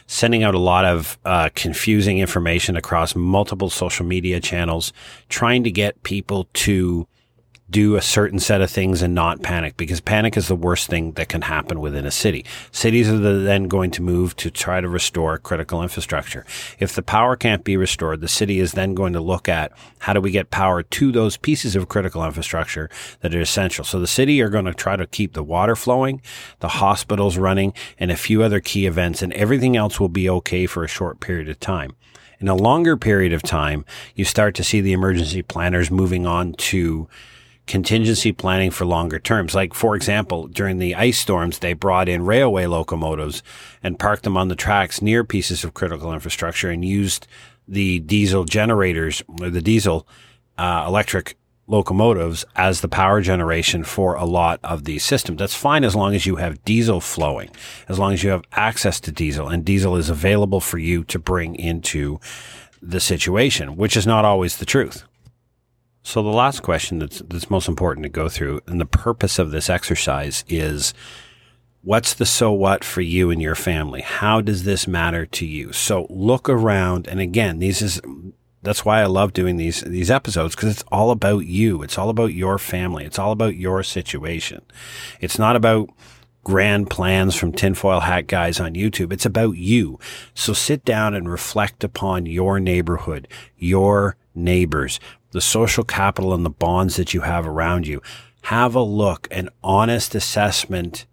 sending 0.07 0.43
out 0.43 0.55
a 0.55 0.59
lot 0.59 0.85
of 0.85 1.19
uh, 1.25 1.51
confusing 1.55 2.19
information 2.19 2.77
across 2.77 3.15
multiple 3.15 3.69
social 3.69 4.07
media 4.07 4.41
channels, 4.41 4.93
trying 5.29 5.65
to 5.65 5.71
get 5.71 6.03
people 6.03 6.49
to 6.55 7.07
do 7.69 7.97
a 7.97 8.03
certain 8.03 8.39
set 8.39 8.61
of 8.61 8.71
things 8.71 9.03
and 9.03 9.15
not 9.15 9.43
panic 9.43 9.77
because 9.77 10.01
panic 10.01 10.37
is 10.37 10.47
the 10.47 10.55
worst 10.55 10.89
thing 10.89 11.13
that 11.13 11.29
can 11.29 11.43
happen 11.43 11.81
within 11.81 12.07
a 12.07 12.11
city. 12.11 12.45
Cities 12.71 13.09
are 13.09 13.19
then 13.19 13.65
going 13.65 13.91
to 13.91 14.03
move 14.03 14.37
to 14.37 14.51
try 14.51 14.81
to 14.81 14.89
restore 14.89 15.37
critical 15.39 15.83
infrastructure. 15.83 16.45
If 16.79 16.95
the 16.95 17.03
power 17.03 17.35
can't 17.35 17.65
be 17.65 17.77
restored, 17.77 18.21
the 18.21 18.29
city 18.29 18.61
is 18.61 18.73
then 18.73 18.95
going 18.95 19.15
to 19.15 19.21
look 19.21 19.49
at 19.49 19.73
how 19.99 20.13
do 20.13 20.21
we 20.21 20.31
get 20.31 20.51
power 20.51 20.85
to 20.85 21.11
those 21.11 21.37
pieces 21.37 21.75
of 21.75 21.89
critical 21.89 22.25
infrastructure 22.25 22.89
that 23.21 23.35
are 23.35 23.41
essential. 23.41 23.85
So 23.85 23.99
the 23.99 24.07
city 24.07 24.41
are 24.41 24.49
going 24.49 24.67
to 24.67 24.75
try 24.75 24.95
to 24.95 25.07
keep 25.07 25.33
the 25.33 25.43
water 25.43 25.75
flowing, 25.75 26.23
the 26.61 26.69
hospitals 26.69 27.37
running, 27.37 27.73
and 27.99 28.13
a 28.13 28.17
few 28.17 28.45
other 28.45 28.61
key 28.61 28.87
events, 28.87 29.23
and 29.23 29.33
everything 29.33 29.77
else 29.77 29.99
will 29.99 30.09
be 30.09 30.31
okay 30.31 30.67
for 30.67 30.85
a 30.85 30.89
short 30.89 31.19
period 31.19 31.49
of 31.49 31.59
time. 31.59 31.97
In 32.39 32.49
a 32.49 32.55
longer 32.55 32.97
period 32.97 33.33
of 33.33 33.43
time, 33.43 33.85
you 34.15 34.25
start 34.25 34.55
to 34.57 34.65
see 34.65 34.81
the 34.81 34.93
emergency 34.93 35.43
planners 35.43 35.91
moving 35.91 36.27
on 36.27 36.53
to 36.53 37.09
contingency 37.67 38.33
planning 38.33 38.71
for 38.71 38.85
longer 38.85 39.19
terms. 39.19 39.55
Like, 39.55 39.75
for 39.75 39.97
example, 39.97 40.47
during 40.47 40.79
the 40.79 40.95
ice 40.95 41.19
storms, 41.19 41.59
they 41.59 41.73
brought 41.73 42.09
in 42.09 42.25
railway 42.25 42.67
locomotives 42.67 43.43
and 43.83 43.99
parked 43.99 44.23
them 44.23 44.37
on 44.37 44.49
the 44.49 44.57
tracks 44.57 45.03
near 45.03 45.25
pieces 45.25 45.65
of 45.65 45.75
critical 45.75 46.13
infrastructure 46.13 46.71
and 46.71 46.85
used 46.85 47.27
the 47.67 47.99
diesel 48.01 48.45
generators 48.45 49.23
or 49.41 49.51
the 49.51 49.63
diesel 49.63 50.07
uh, 50.59 50.85
electric 50.87 51.37
locomotives 51.67 52.45
as 52.55 52.81
the 52.81 52.89
power 52.89 53.21
generation 53.21 53.83
for 53.83 54.15
a 54.15 54.25
lot 54.25 54.61
of 54.63 54.85
these 54.85 55.05
systems. 55.05 55.39
That's 55.39 55.55
fine 55.55 55.83
as 55.83 55.97
long 55.97 56.15
as 56.15 56.25
you 56.25 56.37
have 56.37 56.65
diesel 56.65 57.01
flowing, 57.01 57.51
as 57.89 57.99
long 57.99 58.13
as 58.13 58.23
you 58.23 58.31
have 58.31 58.45
access 58.53 59.01
to 59.01 59.13
diesel 59.13 59.49
and 59.49 59.65
diesel 59.65 59.97
is 59.97 60.09
available 60.09 60.61
for 60.61 60.79
you 60.79 61.03
to 61.05 61.19
bring 61.19 61.57
into 61.57 62.21
the 62.81 63.01
situation, 63.01 63.77
which 63.77 63.97
is 63.97 64.07
not 64.07 64.25
always 64.25 64.59
the 64.59 64.67
truth. 64.67 65.05
So 66.07 66.23
the 66.23 66.29
last 66.29 66.63
question 66.63 67.01
that's 67.01 67.19
that's 67.27 67.51
most 67.51 67.67
important 67.67 68.05
to 68.05 68.09
go 68.09 68.29
through, 68.29 68.61
and 68.69 68.81
the 68.81 68.87
purpose 68.87 69.41
of 69.41 69.51
this 69.51 69.69
exercise 69.69 70.45
is 70.47 70.95
what's 71.83 72.15
the 72.15 72.25
so 72.25 72.53
what 72.53 72.85
for 72.85 73.01
you 73.01 73.33
and 73.33 73.43
your 73.43 73.57
family? 73.57 74.03
How 74.03 74.41
does 74.41 74.63
this 74.63 74.87
matter 74.87 75.27
to 75.27 75.45
you? 75.45 75.73
So 75.73 76.07
look 76.09 76.49
around, 76.49 77.09
and 77.09 77.19
again, 77.19 77.59
these 77.59 77.83
is 77.83 78.01
that's 78.63 78.85
why 78.85 79.01
I 79.01 79.07
love 79.07 79.33
doing 79.33 79.57
these 79.57 79.81
these 79.81 80.09
episodes 80.09 80.55
because 80.55 80.71
it's 80.71 80.85
all 80.93 81.11
about 81.11 81.47
you. 81.47 81.83
It's 81.83 81.99
all 81.99 82.09
about 82.09 82.33
your 82.33 82.57
family. 82.57 83.05
It's 83.05 83.19
all 83.19 83.33
about 83.33 83.57
your 83.57 83.83
situation. 83.83 84.63
It's 85.21 85.41
not 85.41 85.57
about 85.57 85.91
grand 86.45 86.89
plans 86.89 87.35
from 87.35 87.51
tinfoil 87.51 87.99
hat 87.99 88.29
guys 88.29 88.61
on 88.61 88.75
YouTube. 88.75 89.13
It's 89.13 89.27
about 89.27 89.57
you. 89.57 89.99
So 90.35 90.53
sit 90.53 90.85
down 90.85 91.15
and 91.15 91.29
reflect 91.29 91.83
upon 91.83 92.27
your 92.27 92.61
neighborhood, 92.61 93.27
your 93.57 94.17
neighbors, 94.37 95.01
the 95.37 95.43
social 95.43 95.85
capital 95.85 96.33
and 96.33 96.47
the 96.47 96.51
bonds 96.51 96.97
that 96.97 97.13
you 97.13 97.21
have 97.21 97.47
around 97.47 97.87
you. 97.87 98.01
Have 98.45 98.75
a 98.75 98.81
look, 98.81 99.29
an 99.31 99.51
honest 99.63 100.15
assessment 100.15 101.05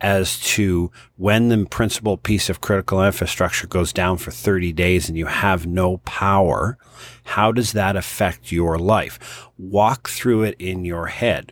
as 0.00 0.38
to 0.38 0.92
when 1.16 1.48
the 1.48 1.66
principal 1.66 2.16
piece 2.16 2.48
of 2.48 2.60
critical 2.60 3.04
infrastructure 3.04 3.66
goes 3.66 3.92
down 3.92 4.18
for 4.18 4.30
30 4.30 4.72
days 4.72 5.08
and 5.08 5.18
you 5.18 5.26
have 5.26 5.66
no 5.66 5.96
power. 5.98 6.78
How 7.24 7.50
does 7.50 7.72
that 7.72 7.96
affect 7.96 8.52
your 8.52 8.78
life? 8.78 9.48
Walk 9.58 10.08
through 10.08 10.44
it 10.44 10.54
in 10.60 10.84
your 10.84 11.06
head. 11.06 11.50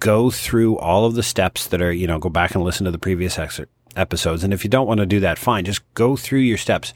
Go 0.00 0.32
through 0.32 0.76
all 0.78 1.06
of 1.06 1.14
the 1.14 1.22
steps 1.22 1.68
that 1.68 1.80
are, 1.80 1.92
you 1.92 2.08
know, 2.08 2.18
go 2.18 2.28
back 2.28 2.56
and 2.56 2.64
listen 2.64 2.84
to 2.84 2.90
the 2.90 2.98
previous 2.98 3.38
ex- 3.38 3.60
episodes. 3.94 4.42
And 4.42 4.52
if 4.52 4.64
you 4.64 4.70
don't 4.70 4.88
want 4.88 4.98
to 4.98 5.06
do 5.06 5.20
that, 5.20 5.38
fine. 5.38 5.64
Just 5.64 5.82
go 5.94 6.16
through 6.16 6.40
your 6.40 6.58
steps. 6.58 6.92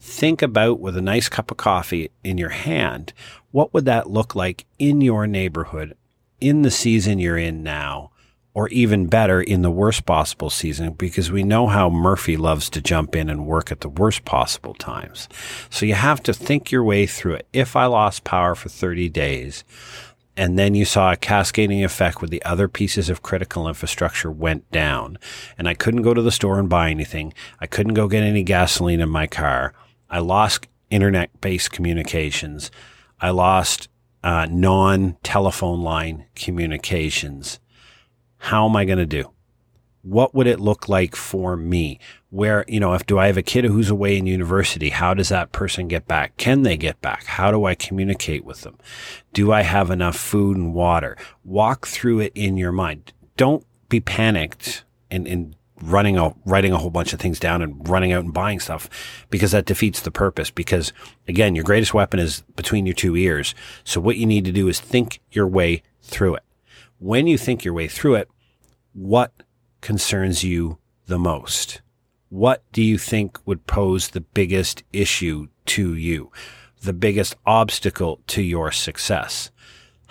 Think 0.00 0.42
about 0.42 0.80
with 0.80 0.96
a 0.96 1.02
nice 1.02 1.28
cup 1.28 1.50
of 1.50 1.56
coffee 1.56 2.10
in 2.24 2.38
your 2.38 2.50
hand 2.50 3.12
what 3.52 3.74
would 3.74 3.84
that 3.84 4.08
look 4.08 4.34
like 4.34 4.64
in 4.78 5.00
your 5.00 5.26
neighborhood 5.26 5.96
in 6.40 6.62
the 6.62 6.70
season 6.70 7.18
you're 7.18 7.38
in 7.38 7.62
now? 7.62 8.10
or 8.52 8.68
even 8.70 9.06
better 9.06 9.40
in 9.40 9.62
the 9.62 9.70
worst 9.70 10.04
possible 10.04 10.50
season 10.50 10.92
because 10.94 11.30
we 11.30 11.42
know 11.42 11.68
how 11.68 11.88
Murphy 11.88 12.36
loves 12.36 12.68
to 12.68 12.80
jump 12.80 13.14
in 13.14 13.30
and 13.30 13.46
work 13.46 13.70
at 13.70 13.80
the 13.80 13.88
worst 13.88 14.24
possible 14.24 14.74
times. 14.74 15.28
So 15.70 15.86
you 15.86 15.94
have 15.94 16.22
to 16.24 16.34
think 16.34 16.70
your 16.70 16.82
way 16.82 17.06
through 17.06 17.34
it. 17.34 17.46
If 17.52 17.76
I 17.76 17.86
lost 17.86 18.24
power 18.24 18.54
for 18.54 18.68
30 18.68 19.08
days, 19.08 19.62
and 20.36 20.58
then 20.58 20.74
you 20.74 20.84
saw 20.84 21.12
a 21.12 21.16
cascading 21.16 21.84
effect 21.84 22.20
where 22.20 22.28
the 22.28 22.42
other 22.44 22.66
pieces 22.66 23.08
of 23.08 23.22
critical 23.22 23.68
infrastructure 23.68 24.30
went 24.30 24.68
down 24.70 25.18
and 25.58 25.68
I 25.68 25.74
couldn't 25.74 26.02
go 26.02 26.14
to 26.14 26.22
the 26.22 26.32
store 26.32 26.58
and 26.58 26.68
buy 26.68 26.90
anything. 26.90 27.34
I 27.60 27.66
couldn't 27.66 27.94
go 27.94 28.08
get 28.08 28.22
any 28.22 28.42
gasoline 28.42 29.00
in 29.00 29.10
my 29.10 29.26
car. 29.26 29.74
I 30.10 30.18
lost 30.18 30.66
internet 30.90 31.40
based 31.40 31.70
communications. 31.70 32.70
I 33.20 33.30
lost 33.30 33.88
uh, 34.22 34.46
non 34.50 35.16
telephone 35.22 35.82
line 35.82 36.26
communications. 36.34 37.60
How 38.38 38.68
am 38.68 38.76
I 38.76 38.84
going 38.84 38.98
to 38.98 39.06
do? 39.06 39.30
What 40.02 40.34
would 40.34 40.46
it 40.46 40.60
look 40.60 40.88
like 40.88 41.14
for 41.14 41.56
me? 41.56 41.98
Where, 42.30 42.64
you 42.66 42.80
know, 42.80 42.94
if 42.94 43.04
do 43.04 43.18
I 43.18 43.26
have 43.26 43.36
a 43.36 43.42
kid 43.42 43.66
who's 43.66 43.90
away 43.90 44.16
in 44.16 44.26
university? 44.26 44.88
How 44.88 45.12
does 45.12 45.28
that 45.28 45.52
person 45.52 45.88
get 45.88 46.06
back? 46.08 46.36
Can 46.38 46.62
they 46.62 46.78
get 46.78 47.00
back? 47.02 47.24
How 47.24 47.50
do 47.50 47.66
I 47.66 47.74
communicate 47.74 48.44
with 48.44 48.62
them? 48.62 48.78
Do 49.34 49.52
I 49.52 49.60
have 49.60 49.90
enough 49.90 50.16
food 50.16 50.56
and 50.56 50.72
water? 50.72 51.18
Walk 51.44 51.86
through 51.86 52.20
it 52.20 52.32
in 52.34 52.56
your 52.56 52.72
mind. 52.72 53.12
Don't 53.36 53.66
be 53.90 54.00
panicked 54.00 54.84
and, 55.10 55.26
and 55.28 55.54
running 55.82 56.16
a 56.16 56.34
writing 56.44 56.72
a 56.72 56.78
whole 56.78 56.90
bunch 56.90 57.12
of 57.12 57.20
things 57.20 57.40
down 57.40 57.62
and 57.62 57.88
running 57.88 58.12
out 58.12 58.24
and 58.24 58.34
buying 58.34 58.60
stuff 58.60 58.88
because 59.30 59.52
that 59.52 59.66
defeats 59.66 60.00
the 60.00 60.10
purpose. 60.10 60.50
Because 60.50 60.92
again 61.28 61.54
your 61.54 61.64
greatest 61.64 61.94
weapon 61.94 62.20
is 62.20 62.42
between 62.56 62.86
your 62.86 62.94
two 62.94 63.16
ears. 63.16 63.54
So 63.84 64.00
what 64.00 64.16
you 64.16 64.26
need 64.26 64.44
to 64.44 64.52
do 64.52 64.68
is 64.68 64.80
think 64.80 65.20
your 65.30 65.46
way 65.46 65.82
through 66.02 66.36
it. 66.36 66.44
When 66.98 67.26
you 67.26 67.38
think 67.38 67.64
your 67.64 67.74
way 67.74 67.88
through 67.88 68.16
it 68.16 68.28
what 68.92 69.44
concerns 69.80 70.42
you 70.42 70.78
the 71.06 71.18
most? 71.18 71.80
What 72.28 72.62
do 72.72 72.82
you 72.82 72.98
think 72.98 73.38
would 73.46 73.66
pose 73.66 74.08
the 74.08 74.20
biggest 74.20 74.82
issue 74.92 75.48
to 75.66 75.94
you? 75.94 76.30
The 76.82 76.92
biggest 76.92 77.36
obstacle 77.46 78.20
to 78.28 78.42
your 78.42 78.72
success 78.72 79.50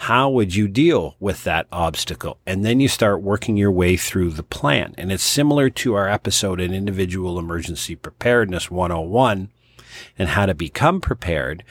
how 0.04 0.30
would 0.30 0.56
you 0.56 0.70
deal 0.70 1.18
with 1.20 1.44
that 1.44 1.68
obstacle? 1.74 2.40
And 2.46 2.64
then 2.64 2.80
you 2.80 2.88
start 2.88 3.22
working 3.22 3.58
your 3.58 3.72
way 3.72 3.98
through 3.98 4.30
the 4.30 4.44
plan. 4.44 4.96
And 4.98 5.12
it's 5.12 5.22
similar 5.22 5.70
to 5.72 5.94
our 5.96 6.08
episode 6.08 6.62
in 6.62 6.74
Individual 6.74 7.38
Emergency 7.38 7.98
Preparedness 7.98 8.72
101 8.72 9.50
and 10.18 10.30
how 10.30 10.46
to 10.46 10.54
become 10.54 11.02
prepared. 11.02 11.66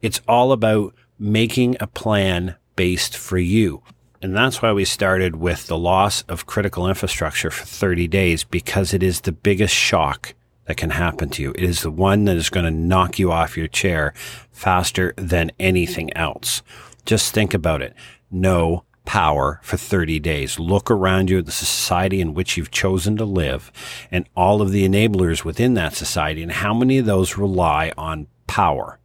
It's 0.00 0.22
all 0.26 0.52
about 0.52 0.94
making 1.18 1.76
a 1.78 1.86
plan 1.86 2.56
based 2.76 3.14
for 3.14 3.36
you. 3.36 3.82
And 4.22 4.34
that's 4.34 4.62
why 4.62 4.72
we 4.72 4.86
started 4.86 5.36
with 5.36 5.66
the 5.66 5.76
loss 5.76 6.22
of 6.22 6.46
critical 6.46 6.88
infrastructure 6.88 7.50
for 7.50 7.66
30 7.66 8.08
days 8.08 8.42
because 8.42 8.94
it 8.94 9.02
is 9.02 9.20
the 9.20 9.32
biggest 9.32 9.74
shock 9.74 10.32
that 10.64 10.78
can 10.78 10.90
happen 10.90 11.28
to 11.28 11.42
you. 11.42 11.50
It 11.50 11.64
is 11.64 11.82
the 11.82 11.90
one 11.90 12.24
that 12.24 12.38
is 12.38 12.48
going 12.48 12.64
to 12.64 12.70
knock 12.70 13.18
you 13.18 13.30
off 13.30 13.58
your 13.58 13.68
chair 13.68 14.14
faster 14.50 15.12
than 15.18 15.52
anything 15.60 16.16
else. 16.16 16.62
Just 17.06 17.32
think 17.32 17.54
about 17.54 17.82
it. 17.82 17.94
No 18.30 18.84
power 19.04 19.60
for 19.62 19.76
30 19.76 20.18
days. 20.18 20.58
Look 20.58 20.90
around 20.90 21.30
you 21.30 21.38
at 21.38 21.46
the 21.46 21.52
society 21.52 22.20
in 22.20 22.34
which 22.34 22.56
you've 22.56 22.72
chosen 22.72 23.16
to 23.16 23.24
live 23.24 23.72
and 24.10 24.28
all 24.36 24.60
of 24.60 24.72
the 24.72 24.86
enablers 24.86 25.44
within 25.44 25.74
that 25.74 25.94
society 25.94 26.42
and 26.42 26.52
how 26.52 26.74
many 26.74 26.98
of 26.98 27.06
those 27.06 27.38
rely 27.38 27.92
on 27.96 28.26
power. 28.46 28.98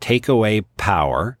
Take 0.00 0.26
away 0.26 0.62
power 0.78 1.38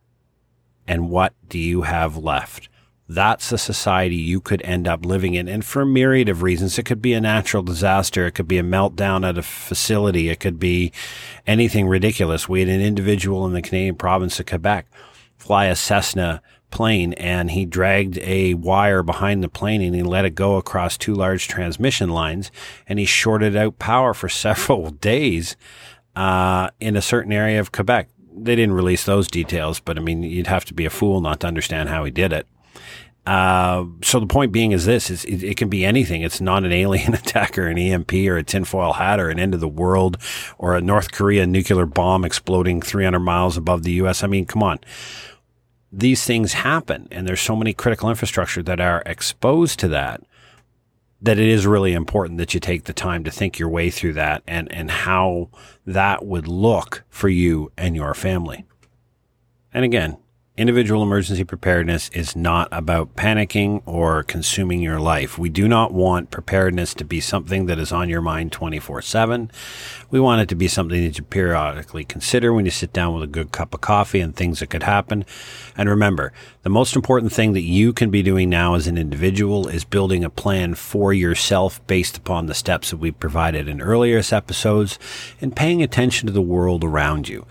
and 0.86 1.10
what 1.10 1.32
do 1.48 1.58
you 1.58 1.82
have 1.82 2.16
left? 2.16 2.68
That's 3.08 3.50
the 3.50 3.58
society 3.58 4.16
you 4.16 4.40
could 4.40 4.62
end 4.62 4.86
up 4.88 5.06
living 5.06 5.34
in. 5.34 5.48
And 5.48 5.64
for 5.64 5.82
a 5.82 5.86
myriad 5.86 6.28
of 6.28 6.42
reasons, 6.42 6.78
it 6.78 6.82
could 6.82 7.00
be 7.00 7.12
a 7.12 7.20
natural 7.20 7.62
disaster. 7.62 8.26
It 8.26 8.32
could 8.32 8.48
be 8.48 8.58
a 8.58 8.64
meltdown 8.64 9.26
at 9.26 9.38
a 9.38 9.42
facility. 9.42 10.28
It 10.28 10.40
could 10.40 10.58
be 10.58 10.92
anything 11.46 11.86
ridiculous. 11.86 12.48
We 12.48 12.60
had 12.60 12.68
an 12.68 12.80
individual 12.80 13.46
in 13.46 13.52
the 13.52 13.62
Canadian 13.62 13.94
province 13.94 14.40
of 14.40 14.46
Quebec 14.46 14.86
fly 15.36 15.66
a 15.66 15.76
Cessna 15.76 16.42
plane 16.70 17.12
and 17.14 17.52
he 17.52 17.64
dragged 17.64 18.18
a 18.18 18.54
wire 18.54 19.02
behind 19.02 19.42
the 19.42 19.48
plane 19.48 19.80
and 19.80 19.94
he 19.94 20.02
let 20.02 20.24
it 20.24 20.34
go 20.34 20.56
across 20.56 20.96
two 20.96 21.14
large 21.14 21.48
transmission 21.48 22.10
lines 22.10 22.50
and 22.86 22.98
he 22.98 23.04
shorted 23.04 23.56
out 23.56 23.78
power 23.78 24.12
for 24.12 24.28
several 24.46 24.90
days 24.90 25.56
uh, 26.14 26.70
in 26.80 26.96
a 26.96 27.02
certain 27.02 27.32
area 27.32 27.60
of 27.60 27.72
Quebec. 27.72 28.08
They 28.38 28.56
didn't 28.56 28.74
release 28.74 29.04
those 29.04 29.28
details, 29.28 29.80
but 29.80 29.96
I 29.96 30.00
mean, 30.00 30.22
you'd 30.22 30.48
have 30.48 30.64
to 30.66 30.74
be 30.74 30.84
a 30.84 30.90
fool 30.90 31.20
not 31.20 31.40
to 31.40 31.46
understand 31.46 31.88
how 31.88 32.04
he 32.04 32.10
did 32.10 32.32
it. 32.32 32.46
Uh, 33.26 33.84
so 34.02 34.20
the 34.20 34.26
point 34.26 34.52
being 34.52 34.72
is 34.72 34.84
this: 34.84 35.10
is 35.10 35.24
it, 35.24 35.42
it, 35.42 35.56
can 35.56 35.68
be 35.68 35.84
anything. 35.84 36.22
It's 36.22 36.40
not 36.40 36.64
an 36.64 36.72
alien 36.72 37.14
attack 37.22 37.58
or 37.58 37.66
an 37.66 37.76
EMP 37.76 38.12
or 38.12 38.36
a 38.36 38.44
tinfoil 38.44 38.94
hat 38.94 39.18
or 39.18 39.30
an 39.30 39.38
end 39.38 39.52
of 39.52 39.60
the 39.60 39.68
world 39.68 40.16
or 40.58 40.76
a 40.76 40.80
North 40.80 41.10
Korea 41.10 41.46
nuclear 41.46 41.86
bomb 41.86 42.24
exploding 42.24 42.80
300 42.80 43.18
miles 43.18 43.56
above 43.56 43.82
the 43.82 43.92
U.S. 43.92 44.22
I 44.22 44.28
mean, 44.28 44.46
come 44.46 44.62
on 44.62 44.78
these 45.92 46.24
things 46.24 46.52
happen 46.52 47.08
and 47.10 47.26
there's 47.26 47.40
so 47.40 47.56
many 47.56 47.72
critical 47.72 48.10
infrastructure 48.10 48.62
that 48.62 48.80
are 48.80 49.02
exposed 49.06 49.78
to 49.78 49.88
that 49.88 50.22
that 51.22 51.38
it 51.38 51.48
is 51.48 51.66
really 51.66 51.94
important 51.94 52.38
that 52.38 52.52
you 52.52 52.60
take 52.60 52.84
the 52.84 52.92
time 52.92 53.24
to 53.24 53.30
think 53.30 53.58
your 53.58 53.68
way 53.68 53.90
through 53.90 54.12
that 54.12 54.42
and, 54.46 54.70
and 54.70 54.90
how 54.90 55.48
that 55.86 56.24
would 56.24 56.46
look 56.46 57.04
for 57.08 57.28
you 57.28 57.72
and 57.76 57.96
your 57.96 58.12
family. 58.12 58.66
And 59.72 59.84
again, 59.84 60.18
Individual 60.58 61.02
emergency 61.02 61.44
preparedness 61.44 62.08
is 62.14 62.34
not 62.34 62.68
about 62.72 63.14
panicking 63.14 63.82
or 63.84 64.22
consuming 64.22 64.80
your 64.80 64.98
life. 64.98 65.36
We 65.36 65.50
do 65.50 65.68
not 65.68 65.92
want 65.92 66.30
preparedness 66.30 66.94
to 66.94 67.04
be 67.04 67.20
something 67.20 67.66
that 67.66 67.78
is 67.78 67.92
on 67.92 68.08
your 68.08 68.22
mind 68.22 68.52
24 68.52 69.02
7. 69.02 69.50
We 70.10 70.18
want 70.18 70.40
it 70.40 70.48
to 70.48 70.54
be 70.54 70.66
something 70.66 71.04
that 71.04 71.18
you 71.18 71.24
periodically 71.24 72.04
consider 72.04 72.54
when 72.54 72.64
you 72.64 72.70
sit 72.70 72.94
down 72.94 73.12
with 73.12 73.22
a 73.22 73.26
good 73.26 73.52
cup 73.52 73.74
of 73.74 73.82
coffee 73.82 74.20
and 74.20 74.34
things 74.34 74.60
that 74.60 74.70
could 74.70 74.84
happen. 74.84 75.26
And 75.76 75.90
remember, 75.90 76.32
the 76.62 76.70
most 76.70 76.96
important 76.96 77.34
thing 77.34 77.52
that 77.52 77.60
you 77.60 77.92
can 77.92 78.10
be 78.10 78.22
doing 78.22 78.48
now 78.48 78.76
as 78.76 78.86
an 78.86 78.96
individual 78.96 79.68
is 79.68 79.84
building 79.84 80.24
a 80.24 80.30
plan 80.30 80.74
for 80.74 81.12
yourself 81.12 81.86
based 81.86 82.16
upon 82.16 82.46
the 82.46 82.54
steps 82.54 82.92
that 82.92 82.96
we 82.96 83.10
provided 83.10 83.68
in 83.68 83.82
earlier 83.82 84.22
episodes 84.32 84.98
and 85.38 85.54
paying 85.54 85.82
attention 85.82 86.26
to 86.26 86.32
the 86.32 86.40
world 86.40 86.82
around 86.82 87.28
you 87.28 87.44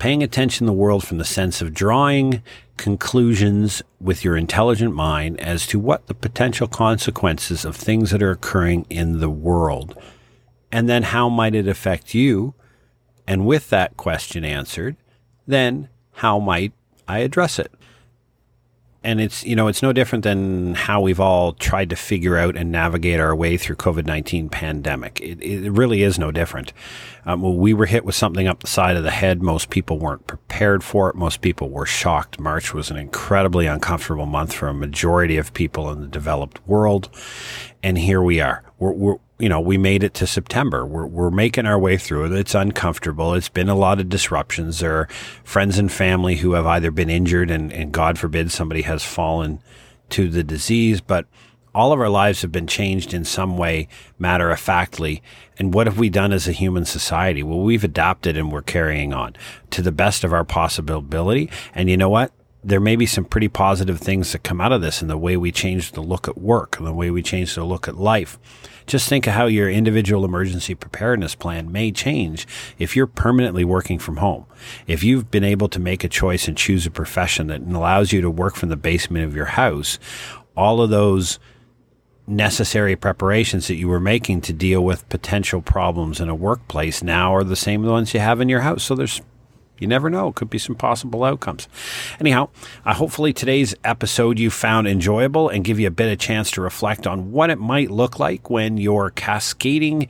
paying 0.00 0.22
attention 0.22 0.66
to 0.66 0.70
the 0.70 0.76
world 0.76 1.06
from 1.06 1.18
the 1.18 1.24
sense 1.24 1.60
of 1.60 1.74
drawing 1.74 2.42
conclusions 2.78 3.82
with 4.00 4.24
your 4.24 4.34
intelligent 4.34 4.94
mind 4.94 5.38
as 5.38 5.66
to 5.66 5.78
what 5.78 6.06
the 6.06 6.14
potential 6.14 6.66
consequences 6.66 7.66
of 7.66 7.76
things 7.76 8.10
that 8.10 8.22
are 8.22 8.30
occurring 8.30 8.86
in 8.88 9.20
the 9.20 9.28
world. 9.28 9.94
And 10.72 10.88
then 10.88 11.02
how 11.02 11.28
might 11.28 11.54
it 11.54 11.68
affect 11.68 12.14
you? 12.14 12.54
And 13.26 13.46
with 13.46 13.68
that 13.68 13.98
question 13.98 14.42
answered, 14.42 14.96
then 15.46 15.90
how 16.12 16.38
might 16.38 16.72
I 17.06 17.18
address 17.18 17.58
it? 17.58 17.70
And 19.02 19.20
it's 19.20 19.44
you 19.44 19.56
know 19.56 19.68
it's 19.68 19.82
no 19.82 19.92
different 19.92 20.24
than 20.24 20.74
how 20.74 21.00
we've 21.00 21.20
all 21.20 21.54
tried 21.54 21.88
to 21.90 21.96
figure 21.96 22.36
out 22.36 22.56
and 22.56 22.70
navigate 22.70 23.18
our 23.18 23.34
way 23.34 23.56
through 23.56 23.76
COVID 23.76 24.06
nineteen 24.06 24.48
pandemic. 24.48 25.20
It, 25.20 25.42
it, 25.42 25.70
really 25.70 26.02
is 26.02 26.18
no 26.18 26.30
different. 26.30 26.72
Um, 27.24 27.42
well, 27.42 27.54
we 27.54 27.72
were 27.72 27.86
hit 27.86 28.04
with 28.04 28.14
something 28.14 28.46
up 28.46 28.60
the 28.60 28.66
side 28.66 28.96
of 28.96 29.02
the 29.02 29.10
head. 29.10 29.42
Most 29.42 29.70
people 29.70 29.98
weren't 29.98 30.26
prepared 30.26 30.84
for 30.84 31.08
it. 31.08 31.16
Most 31.16 31.40
people 31.40 31.70
were 31.70 31.86
shocked. 31.86 32.38
March 32.38 32.74
was 32.74 32.90
an 32.90 32.96
incredibly 32.96 33.66
uncomfortable 33.66 34.26
month 34.26 34.52
for 34.52 34.68
a 34.68 34.74
majority 34.74 35.36
of 35.36 35.54
people 35.54 35.90
in 35.90 36.00
the 36.00 36.06
developed 36.06 36.66
world, 36.66 37.08
and 37.82 37.98
here 37.98 38.22
we 38.22 38.40
are. 38.40 38.62
We're, 38.78 38.92
we're 38.92 39.16
you 39.40 39.48
know, 39.48 39.60
we 39.60 39.78
made 39.78 40.04
it 40.04 40.12
to 40.14 40.26
September. 40.26 40.84
We're, 40.84 41.06
we're 41.06 41.30
making 41.30 41.64
our 41.64 41.78
way 41.78 41.96
through 41.96 42.26
it. 42.26 42.32
It's 42.32 42.54
uncomfortable. 42.54 43.32
It's 43.34 43.48
been 43.48 43.70
a 43.70 43.74
lot 43.74 43.98
of 43.98 44.10
disruptions. 44.10 44.80
There 44.80 44.96
are 44.96 45.08
friends 45.44 45.78
and 45.78 45.90
family 45.90 46.36
who 46.36 46.52
have 46.52 46.66
either 46.66 46.90
been 46.90 47.08
injured 47.08 47.50
and, 47.50 47.72
and 47.72 47.90
God 47.90 48.18
forbid 48.18 48.52
somebody 48.52 48.82
has 48.82 49.02
fallen 49.02 49.60
to 50.10 50.28
the 50.28 50.44
disease, 50.44 51.00
but 51.00 51.26
all 51.74 51.92
of 51.92 52.00
our 52.00 52.08
lives 52.08 52.42
have 52.42 52.52
been 52.52 52.66
changed 52.66 53.14
in 53.14 53.24
some 53.24 53.56
way, 53.56 53.88
matter 54.18 54.50
of 54.50 54.60
factly. 54.60 55.22
And 55.58 55.72
what 55.72 55.86
have 55.86 55.98
we 55.98 56.10
done 56.10 56.32
as 56.32 56.46
a 56.46 56.52
human 56.52 56.84
society? 56.84 57.42
Well, 57.42 57.60
we've 57.60 57.84
adapted 57.84 58.36
and 58.36 58.52
we're 58.52 58.62
carrying 58.62 59.14
on 59.14 59.36
to 59.70 59.80
the 59.80 59.92
best 59.92 60.22
of 60.22 60.32
our 60.32 60.44
possibility. 60.44 61.50
And 61.74 61.88
you 61.88 61.96
know 61.96 62.10
what? 62.10 62.32
There 62.62 62.80
may 62.80 62.94
be 62.94 63.06
some 63.06 63.24
pretty 63.24 63.48
positive 63.48 63.98
things 63.98 64.32
that 64.32 64.42
come 64.42 64.60
out 64.60 64.72
of 64.72 64.82
this 64.82 65.00
in 65.00 65.08
the 65.08 65.16
way 65.16 65.36
we 65.36 65.50
change 65.50 65.92
the 65.92 66.02
look 66.02 66.28
at 66.28 66.38
work 66.38 66.76
and 66.76 66.86
the 66.86 66.92
way 66.92 67.10
we 67.10 67.22
change 67.22 67.54
the 67.54 67.64
look 67.64 67.88
at 67.88 67.96
life. 67.96 68.38
Just 68.86 69.08
think 69.08 69.26
of 69.26 69.32
how 69.32 69.46
your 69.46 69.70
individual 69.70 70.24
emergency 70.24 70.74
preparedness 70.74 71.34
plan 71.34 71.72
may 71.72 71.90
change 71.90 72.46
if 72.78 72.94
you're 72.94 73.06
permanently 73.06 73.64
working 73.64 73.98
from 73.98 74.18
home. 74.18 74.46
If 74.86 75.02
you've 75.02 75.30
been 75.30 75.44
able 75.44 75.68
to 75.70 75.78
make 75.78 76.04
a 76.04 76.08
choice 76.08 76.48
and 76.48 76.56
choose 76.56 76.86
a 76.86 76.90
profession 76.90 77.46
that 77.46 77.62
allows 77.62 78.12
you 78.12 78.20
to 78.20 78.30
work 78.30 78.56
from 78.56 78.68
the 78.68 78.76
basement 78.76 79.24
of 79.24 79.34
your 79.34 79.46
house, 79.46 79.98
all 80.56 80.82
of 80.82 80.90
those 80.90 81.38
necessary 82.26 82.94
preparations 82.94 83.66
that 83.68 83.76
you 83.76 83.88
were 83.88 84.00
making 84.00 84.40
to 84.42 84.52
deal 84.52 84.84
with 84.84 85.08
potential 85.08 85.62
problems 85.62 86.20
in 86.20 86.28
a 86.28 86.34
workplace 86.34 87.02
now 87.02 87.34
are 87.34 87.44
the 87.44 87.56
same 87.56 87.82
ones 87.82 88.14
you 88.14 88.20
have 88.20 88.40
in 88.40 88.48
your 88.48 88.60
house. 88.60 88.84
So 88.84 88.94
there's 88.94 89.20
you 89.80 89.88
never 89.88 90.08
know. 90.08 90.28
It 90.28 90.36
could 90.36 90.50
be 90.50 90.58
some 90.58 90.76
possible 90.76 91.24
outcomes. 91.24 91.66
Anyhow, 92.20 92.50
uh, 92.84 92.94
hopefully 92.94 93.32
today's 93.32 93.74
episode 93.82 94.38
you 94.38 94.50
found 94.50 94.86
enjoyable 94.86 95.48
and 95.48 95.64
give 95.64 95.80
you 95.80 95.88
a 95.88 95.90
bit 95.90 96.12
of 96.12 96.18
chance 96.18 96.50
to 96.52 96.60
reflect 96.60 97.06
on 97.06 97.32
what 97.32 97.50
it 97.50 97.58
might 97.58 97.90
look 97.90 98.18
like 98.18 98.48
when 98.48 98.76
your 98.76 99.10
cascading 99.10 100.06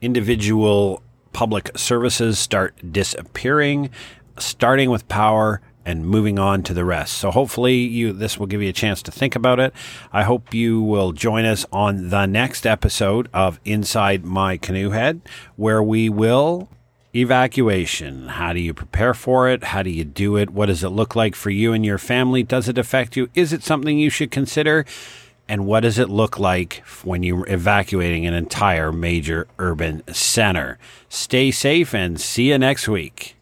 individual 0.00 1.02
public 1.32 1.70
services 1.76 2.38
start 2.38 2.74
disappearing, 2.92 3.90
starting 4.38 4.90
with 4.90 5.06
power 5.08 5.60
and 5.86 6.06
moving 6.06 6.38
on 6.38 6.62
to 6.62 6.72
the 6.72 6.84
rest. 6.84 7.14
So 7.14 7.30
hopefully 7.30 7.74
you 7.74 8.12
this 8.12 8.38
will 8.38 8.46
give 8.46 8.62
you 8.62 8.70
a 8.70 8.72
chance 8.72 9.02
to 9.02 9.10
think 9.10 9.36
about 9.36 9.60
it. 9.60 9.74
I 10.12 10.22
hope 10.22 10.54
you 10.54 10.82
will 10.82 11.12
join 11.12 11.44
us 11.44 11.66
on 11.72 12.08
the 12.08 12.26
next 12.26 12.66
episode 12.66 13.28
of 13.34 13.60
Inside 13.64 14.24
My 14.24 14.56
Canoe 14.56 14.90
Head 14.90 15.20
where 15.56 15.82
we 15.82 16.08
will 16.08 16.68
evacuation. 17.14 18.28
How 18.28 18.52
do 18.52 18.60
you 18.60 18.74
prepare 18.74 19.14
for 19.14 19.48
it? 19.48 19.64
How 19.64 19.82
do 19.82 19.90
you 19.90 20.04
do 20.04 20.36
it? 20.36 20.50
What 20.50 20.66
does 20.66 20.82
it 20.82 20.88
look 20.88 21.14
like 21.14 21.34
for 21.34 21.50
you 21.50 21.72
and 21.72 21.84
your 21.84 21.98
family? 21.98 22.42
Does 22.42 22.68
it 22.68 22.78
affect 22.78 23.16
you? 23.16 23.28
Is 23.34 23.52
it 23.52 23.62
something 23.62 23.98
you 23.98 24.10
should 24.10 24.30
consider? 24.30 24.84
And 25.48 25.66
what 25.66 25.80
does 25.80 25.98
it 25.98 26.08
look 26.08 26.38
like 26.38 26.82
when 27.02 27.22
you're 27.22 27.48
evacuating 27.48 28.26
an 28.26 28.34
entire 28.34 28.90
major 28.92 29.46
urban 29.58 30.02
center? 30.12 30.78
Stay 31.08 31.50
safe 31.50 31.94
and 31.94 32.20
see 32.20 32.48
you 32.48 32.58
next 32.58 32.88
week. 32.88 33.33